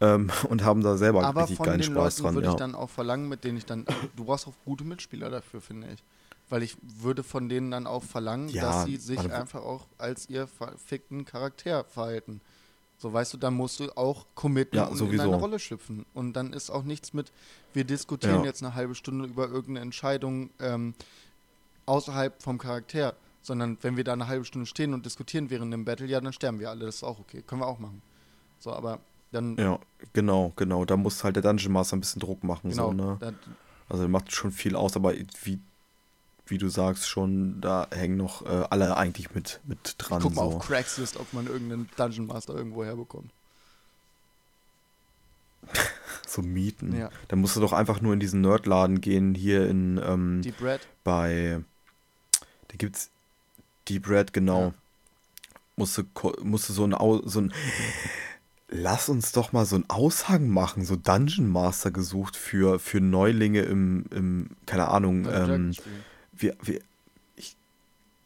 [0.01, 2.35] ähm, und haben da selber aber richtig geilen den Spaß Leuten dran.
[2.35, 2.53] würde Ja.
[2.53, 3.85] ich dann auch verlangen, mit denen ich dann,
[4.17, 6.03] du brauchst auch gute Mitspieler dafür, finde ich.
[6.51, 9.87] Weil ich würde von denen dann auch verlangen, Ja, dass sie sich warte, einfach auch
[9.99, 12.41] als ihr verfickten Charakter verhalten.
[13.01, 16.05] So, weißt du, dann musst du auch committen Ja, und in deine Rolle schlüpfen.
[16.15, 17.31] Und dann ist auch nichts mit,
[17.75, 18.45] wir diskutieren Ja.
[18.47, 20.95] jetzt eine halbe Stunde über irgendeine Entscheidung ähm,
[21.87, 23.15] außerhalb vom Charakter.
[23.43, 26.33] Sondern wenn wir da eine halbe Stunde stehen und diskutieren während dem Battle, ja, dann
[26.33, 26.87] sterben wir alle.
[26.87, 27.43] Das ist auch okay.
[27.47, 28.03] Können wir auch machen.
[28.59, 28.99] So, aber
[29.33, 29.79] dann, Ja,
[30.12, 30.85] genau, genau.
[30.85, 32.70] Da muss halt der Dungeon Master ein bisschen Druck machen.
[32.70, 33.18] genau, So, ne?
[33.89, 35.59] Also der macht schon viel aus, aber wie,
[36.47, 40.22] wie du sagst schon, da hängen noch äh, alle eigentlich mit, mit dran.
[40.22, 40.57] guck mal so.
[40.57, 43.31] auf Craigslist, ob man irgendeinen Dungeon Master irgendwo herbekommt.
[46.26, 46.97] so mieten.
[46.97, 47.11] Ja.
[47.29, 50.87] Dann musst du doch einfach nur in diesen Nerdladen gehen, hier in ähm, Die Brad,
[51.05, 51.62] bei
[52.68, 53.11] da gibt's
[53.89, 54.68] Deep Red, genau.
[54.68, 54.74] Ja.
[55.76, 56.05] Musst, du,
[56.43, 57.53] musst du so ein, so ein
[58.71, 63.62] Lass uns doch mal so einen Aushang machen, so Dungeon Master gesucht für, für Neulinge
[63.62, 65.77] im, im, keine Ahnung, Dungeon ähm,
[66.33, 66.81] wir, wir,
[67.37, 67.57] ich,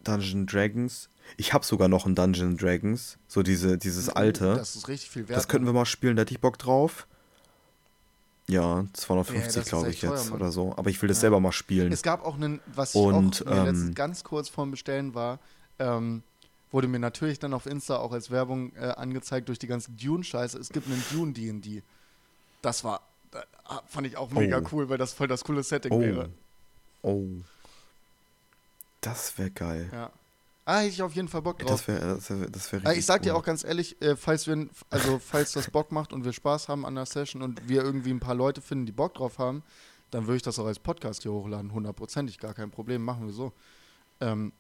[0.02, 1.08] Dungeon Dragons.
[1.36, 4.54] Ich habe sogar noch ein Dungeon Dragons, so diese, dieses alte.
[4.56, 5.36] Das ist richtig viel wert.
[5.36, 7.06] Das könnten wir mal spielen, da hätte ich Bock drauf.
[8.48, 10.40] Ja, Ja, das 250 ist glaube ich teuer, jetzt Mann.
[10.40, 10.74] oder so.
[10.76, 11.22] Aber ich will das Ja.
[11.22, 11.92] selber mal spielen.
[11.92, 15.38] Es gab auch einen, was ich Und, auch letztens ähm, ganz kurz vorm Bestellen war,
[15.78, 16.24] ähm,
[16.72, 20.58] wurde mir natürlich dann auf Insta auch als Werbung äh, angezeigt durch die ganze Dune-Scheiße.
[20.58, 21.82] Es gibt einen Dune D&D.
[22.62, 23.00] Das war,
[23.32, 23.38] äh,
[23.86, 24.68] fand ich auch mega Oh.
[24.72, 26.00] cool, weil das voll das coole Setting Oh.
[26.00, 26.30] wäre.
[27.02, 27.24] Oh.
[29.00, 29.88] Das wäre geil.
[29.92, 30.10] Ja.
[30.64, 31.70] Ah, hätte ich auf jeden Fall Bock drauf.
[31.70, 34.14] Das wäre das wär, das wär Äh, richtig ich sag dir auch ganz ehrlich, äh,
[34.14, 37.68] falls wir, also falls das Bock macht und wir Spaß haben an der Session und
[37.68, 39.64] wir irgendwie ein paar Leute finden, die Bock drauf haben,
[40.12, 43.32] dann würde ich das auch als Podcast hier hochladen, hundertprozentig, gar kein Problem, machen wir
[43.32, 43.52] so.
[44.20, 44.52] Ähm,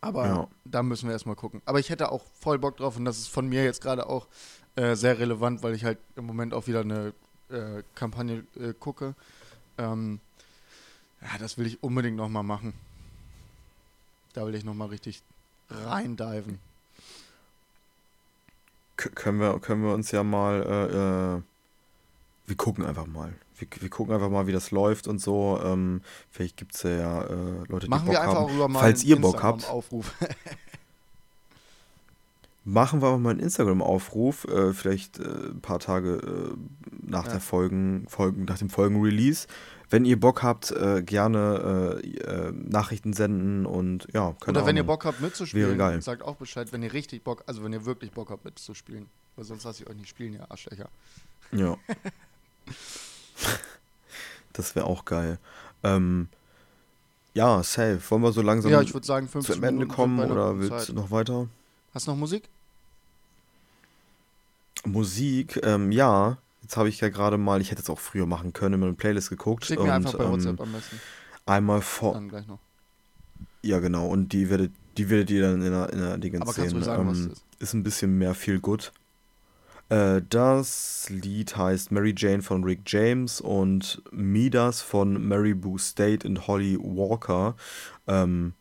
[0.00, 0.48] aber Ja.
[0.64, 1.62] da müssen wir erstmal gucken.
[1.64, 4.26] Aber ich hätte auch voll Bock drauf und das ist von mir jetzt gerade auch
[4.76, 7.12] äh, sehr relevant, weil ich halt im Moment auch wieder eine
[7.50, 9.14] äh, Kampagne äh, gucke.
[9.76, 10.20] Ähm,
[11.20, 12.74] ja, das will ich unbedingt nochmal machen.
[14.34, 15.22] Da will ich nochmal richtig
[15.70, 16.60] reindiven.
[18.96, 21.42] K können, wir, können wir uns ja mal.
[22.48, 23.34] Wir gucken einfach mal.
[23.58, 25.60] Wir, wir gucken einfach mal, wie das läuft und so.
[25.62, 27.34] Ähm, vielleicht gibt es ja äh,
[27.68, 28.54] Leute, die Machen Bock wir einfach haben.
[28.54, 30.14] über mal Falls ihr Bock habt, Instagram-Aufruf.
[32.64, 34.44] machen wir aber mal einen Instagram-Aufruf.
[34.44, 36.54] Äh, vielleicht äh, ein paar Tage äh,
[37.06, 37.32] nach Ja.
[37.32, 39.46] der Folgen, Folgen, nach dem Folgen-Release.
[39.90, 44.84] Wenn ihr Bock habt, äh, gerne äh, äh, Nachrichten senden und ja, Oder wenn ihr.
[44.84, 46.02] Bock habt mitzuspielen, Wäre geil.
[46.02, 49.06] sagt auch Bescheid, wenn ihr richtig Bock, also wenn ihr wirklich Bock habt mitzuspielen.
[49.36, 50.88] Weil sonst lasse ich euch nicht spielen, ihr Arschlöcher.
[51.52, 51.76] Ja.
[54.52, 55.38] das wäre auch geil.
[55.82, 56.28] Ähm,
[57.34, 58.00] ja, safe.
[58.08, 60.88] Wollen wir so langsam ja, ich sagen 50 zum Ende Minuten kommen oder willst Zeit.
[60.88, 61.48] du noch weiter?
[61.94, 62.48] Hast du noch Musik?
[64.84, 66.38] Musik, ähm, ja.
[66.62, 68.92] Jetzt habe ich ja gerade mal, ich hätte es auch früher machen können, in meine
[68.92, 69.64] Playlist geguckt.
[69.64, 71.00] Schick mir und, einfach bei ähm, WhatsApp am besten.
[71.46, 72.14] Einmal vor.
[72.14, 72.58] Dann gleich noch.
[73.62, 74.06] Ja, genau.
[74.06, 76.76] Und die werdet, die werdet ihr dann in der, in der Dingens Aber kannst du
[76.76, 76.84] sehen.
[76.84, 77.44] sagen, was es ähm, ist?
[77.60, 78.92] ist ein bisschen mehr Feel Good.
[79.88, 86.26] Äh, das Lied heißt Mary Jane von Rick James und Midas von Mary Boo State
[86.28, 87.54] und Holly Walker.
[88.06, 88.52] Ähm,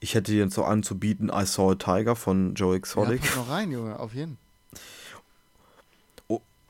[0.00, 3.20] ich hätte dir jetzt so anzubieten I Saw a Tiger von Joe Ja, Exotic.
[3.22, 4.38] pack noch rein, Junge, auf jeden.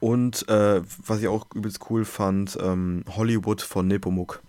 [0.00, 4.42] Und äh, was ich auch übelst cool fand, ähm, Hollywood von Nepomuk.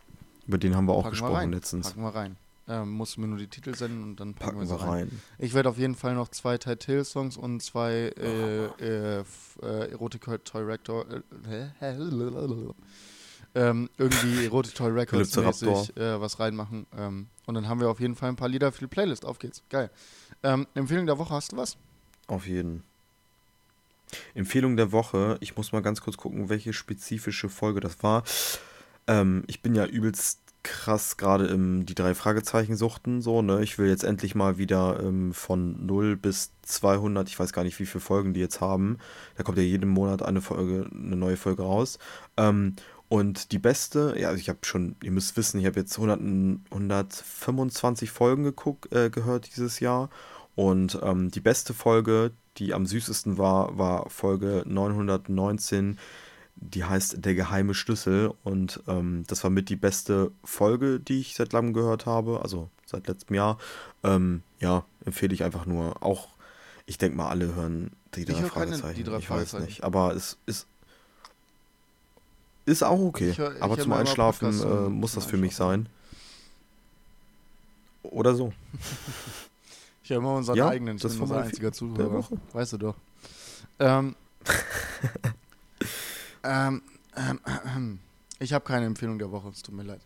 [0.47, 1.51] Über den haben wir auch Packen wir gesprochen rein.
[1.53, 1.87] letztens.
[1.87, 2.35] Packen wir rein.
[2.67, 4.89] Ähm, musst du mir nur die Titel senden und dann packen, Packen wir rein.
[4.89, 5.21] rein.
[5.37, 9.23] Ich werde auf jeden Fall noch zwei Ty Till Songs und zwei äh, äh,
[9.61, 11.67] äh, Erotic Toy Rector äh,
[13.55, 16.87] ähm, irgendwie Erotic Toy Records mäßig äh, was reinmachen.
[16.97, 19.25] Ähm, und dann haben wir auf jeden Fall ein paar Lieder für die Playlist.
[19.25, 19.63] Auf geht's.
[19.69, 19.89] Geil.
[20.43, 21.77] Ähm, Empfehlung der Woche, hast du was?
[22.27, 22.83] Auf jeden.
[24.33, 25.37] Empfehlung der Woche.
[25.39, 28.23] Ich muss mal ganz kurz gucken, welche spezifische Folge das war.
[29.07, 33.61] Ähm, ich bin ja übelst krass gerade im die drei Fragezeichen suchten so, ne?
[33.61, 37.79] Ich will jetzt endlich mal wieder ähm, von 0 bis 200, ich weiß gar nicht,
[37.79, 38.97] wie viele Folgen die jetzt haben.
[39.37, 41.99] Da kommt ja jeden Monat eine Folge, eine neue Folge raus.
[42.35, 42.75] Ähm,
[43.07, 46.19] und die beste, ja, also ich habe schon, ihr müsst wissen, ich habe jetzt 100,
[46.71, 50.09] 125 Folgen geguckt, äh, gehört dieses Jahr.
[50.55, 55.99] Und ähm, die beste Folge, die am süßesten war, war Folge 919
[56.55, 61.35] die heißt Der geheime Schlüssel und ähm, das war mit die beste Folge, die ich
[61.35, 63.57] seit langem gehört habe, also seit letztem Jahr.
[64.03, 66.01] Ähm, ja, empfehle ich einfach nur.
[66.01, 66.29] Auch,
[66.85, 68.95] ich denke mal, alle hören die drei höre keine Fragezeichen.
[68.95, 69.65] die drei ich weiß Fragezeichen.
[69.65, 70.67] nicht, aber es ist
[72.65, 73.29] ist auch okay.
[73.31, 75.87] Ich ich aber zum Einschlafen äh, muss das für mich sein.
[78.03, 78.53] Oder so.
[80.03, 82.23] Ich habe immer unseren Ja, eigenen, ich das bin war unser mein einziger Zuhörer.
[82.53, 82.95] Weißt du doch.
[83.79, 84.15] Ähm,
[86.45, 86.81] ähm,
[87.17, 87.39] ähm,
[87.75, 87.99] ähm,
[88.39, 90.01] ich habe keine Empfehlung der Woche, es tut mir leid.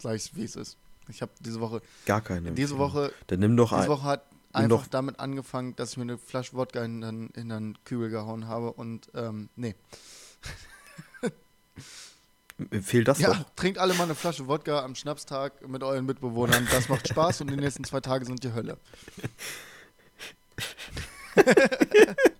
[0.00, 0.76] Sag ich wie es ist.
[1.08, 2.52] Ich habe diese Woche, Gar keine.
[2.52, 2.78] diese Empfehlung.
[2.78, 3.88] Woche, Dann nimm doch diese ein.
[3.88, 7.48] Woche hat einfach doch- damit angefangen, dass ich mir eine Flasche Wodka in den, in
[7.48, 9.74] den Kübel gehauen habe und ähm, nee.
[12.70, 13.44] Empfehl das Ja, doch.
[13.56, 16.68] trinkt alle mal eine Flasche Wodka am Schnapstag mit euren Mitbewohnern.
[16.70, 18.76] Das macht Spaß und die nächsten zwei Tage sind die Hölle.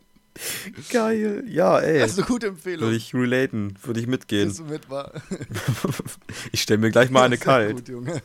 [0.90, 1.44] Geil.
[1.48, 2.00] Ja, ey.
[2.00, 2.82] Das ist eine gute Empfehlung.
[2.82, 4.48] Würde ich relaten, würde ich mitgehen.
[4.48, 5.12] Bist du mit, war.
[6.52, 7.76] Ich stelle mir gleich mal eine kalt.
[7.76, 8.22] Gut, Junge.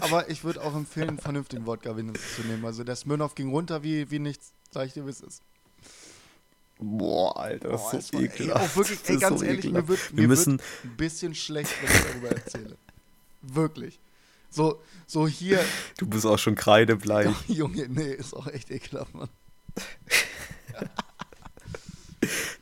[0.00, 2.64] Aber ich würde auch empfehlen, einen vernünftigen Wodka wenigstens zu nehmen.
[2.64, 4.52] Also der Smirnoff ging runter wie, wie nichts.
[4.70, 5.42] Sag ich dir, wie es ist.
[6.78, 8.60] Boah, Alter, das Boah, ist so war- ey, ekelhaft.
[8.64, 9.88] auch wirklich, ey, ganz so ehrlich, mir ekelhaft.
[9.88, 12.76] wird, Wir mir müssen, wird ein bisschen schlecht, wenn ich darüber erzähle.
[13.42, 14.00] Wirklich.
[14.50, 15.64] So, so hier,
[15.98, 17.28] du bist auch schon kreidebleich.
[17.48, 19.28] Junge, nee, ist auch echt ekelhaft, Mann.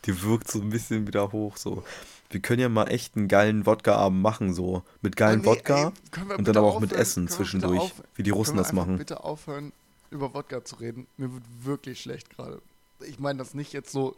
[0.06, 1.84] Die wirkt so ein bisschen wieder hoch, so.
[2.30, 4.82] Wir können ja mal echt einen geilen Wodka-Abend machen, so.
[5.02, 5.92] Mit geilen Oh, nee, Wodka
[6.28, 7.02] ey, und dann aber auch mit aufhören?
[7.02, 8.96] Essen wir bitte zwischendurch, auf- wie die Russen das machen.
[8.98, 9.72] bitte aufhören,
[10.10, 11.06] über Wodka zu reden?
[11.18, 12.60] Mir wird wirklich schlecht gerade.
[13.06, 14.14] Ich meine das nicht jetzt so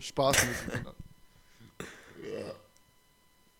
[0.72, 0.95] sondern.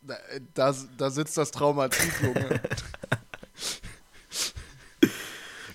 [0.07, 0.17] Da,
[0.53, 2.61] da, da sitzt das Trauma tief, Junge.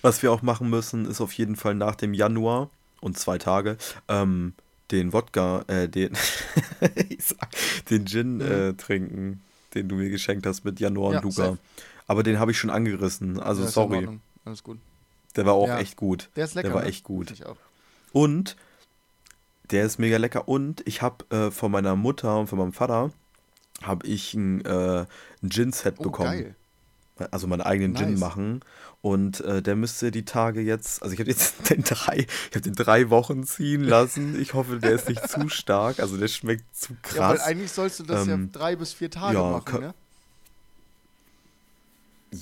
[0.01, 2.69] Was wir auch machen müssen, ist auf jeden Fall nach dem Januar
[3.01, 3.77] und zwei Tage
[4.07, 4.53] ähm,
[4.91, 6.11] den Wodka, äh, den,
[7.89, 8.41] den Gin Mhm.
[8.41, 9.41] äh, trinken,
[9.73, 11.35] den du mir geschenkt hast mit Januar Ja, und Luca.
[11.51, 11.57] safe.
[12.07, 14.07] Aber den habe ich schon angerissen, also Ja, sorry.
[14.45, 14.79] Alles gut.
[15.35, 15.79] Der war auch Ja.
[15.79, 16.29] echt gut.
[16.35, 16.69] Der ist lecker.
[16.69, 16.89] Der war ne?
[16.89, 17.33] echt gut.
[18.13, 18.55] Und
[19.69, 20.47] der ist mega lecker.
[20.47, 23.11] Und ich habe äh, von meiner Mutter und von meinem Vater
[23.83, 25.05] habe ich ein, äh,
[25.43, 26.31] ein Gin-Set Oh, bekommen.
[26.31, 26.55] geil.
[27.31, 28.19] Also meinen eigenen Gin Nice.
[28.19, 28.61] machen.
[29.01, 32.17] Und äh, der müsste die Tage jetzt, also ich habe jetzt den drei,
[32.49, 34.39] ich habe den drei Wochen ziehen lassen.
[34.41, 35.99] Ich hoffe, der ist nicht zu stark.
[35.99, 37.47] Also der schmeckt zu Ja, weil krass.
[37.47, 39.93] eigentlich sollst du das ja Ähm, drei bis vier Tage ja, machen, ne?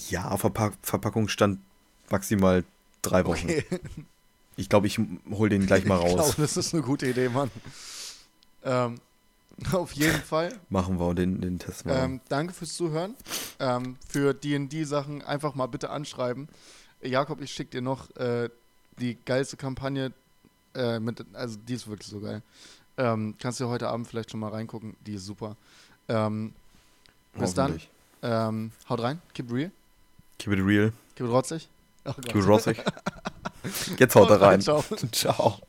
[0.10, 1.60] Ja, Verpack Verpackung stand
[2.10, 2.64] maximal
[3.02, 3.46] drei Wochen.
[3.46, 3.64] Okay.
[4.58, 5.00] Ich glaube, ich
[5.30, 6.16] hol den gleich mal Ich raus.
[6.16, 7.52] glaube, das ist eine gute Idee, Mann.
[8.64, 8.96] Ähm,
[9.72, 10.58] auf jeden Fall.
[10.70, 11.98] Machen wir den, den Test mal.
[11.98, 13.16] Ähm, danke fürs Zuhören.
[13.60, 16.48] Ähm, für D&D-Sachen einfach mal bitte anschreiben.
[17.02, 18.50] Jakob, ich schicke dir noch äh,
[19.00, 20.12] die geilste Kampagne.
[20.76, 22.42] Äh, mit, also die ist wirklich so geil.
[22.98, 24.96] Ähm, kannst du heute Abend vielleicht schon mal reingucken.
[25.06, 25.56] Die ist super.
[26.08, 26.54] Ähm,
[27.34, 27.80] bis dann.
[28.22, 29.22] Ähm, haut rein.
[29.34, 29.72] Keep it real.
[30.40, 30.92] Keep it real.
[31.16, 31.70] Keep it rotzig.
[32.06, 32.14] Oh.
[32.14, 32.78] Keep it rossig.
[33.98, 34.62] Jetzt haut er rein.
[34.62, 34.84] Ciao.
[35.12, 35.60] Ciao.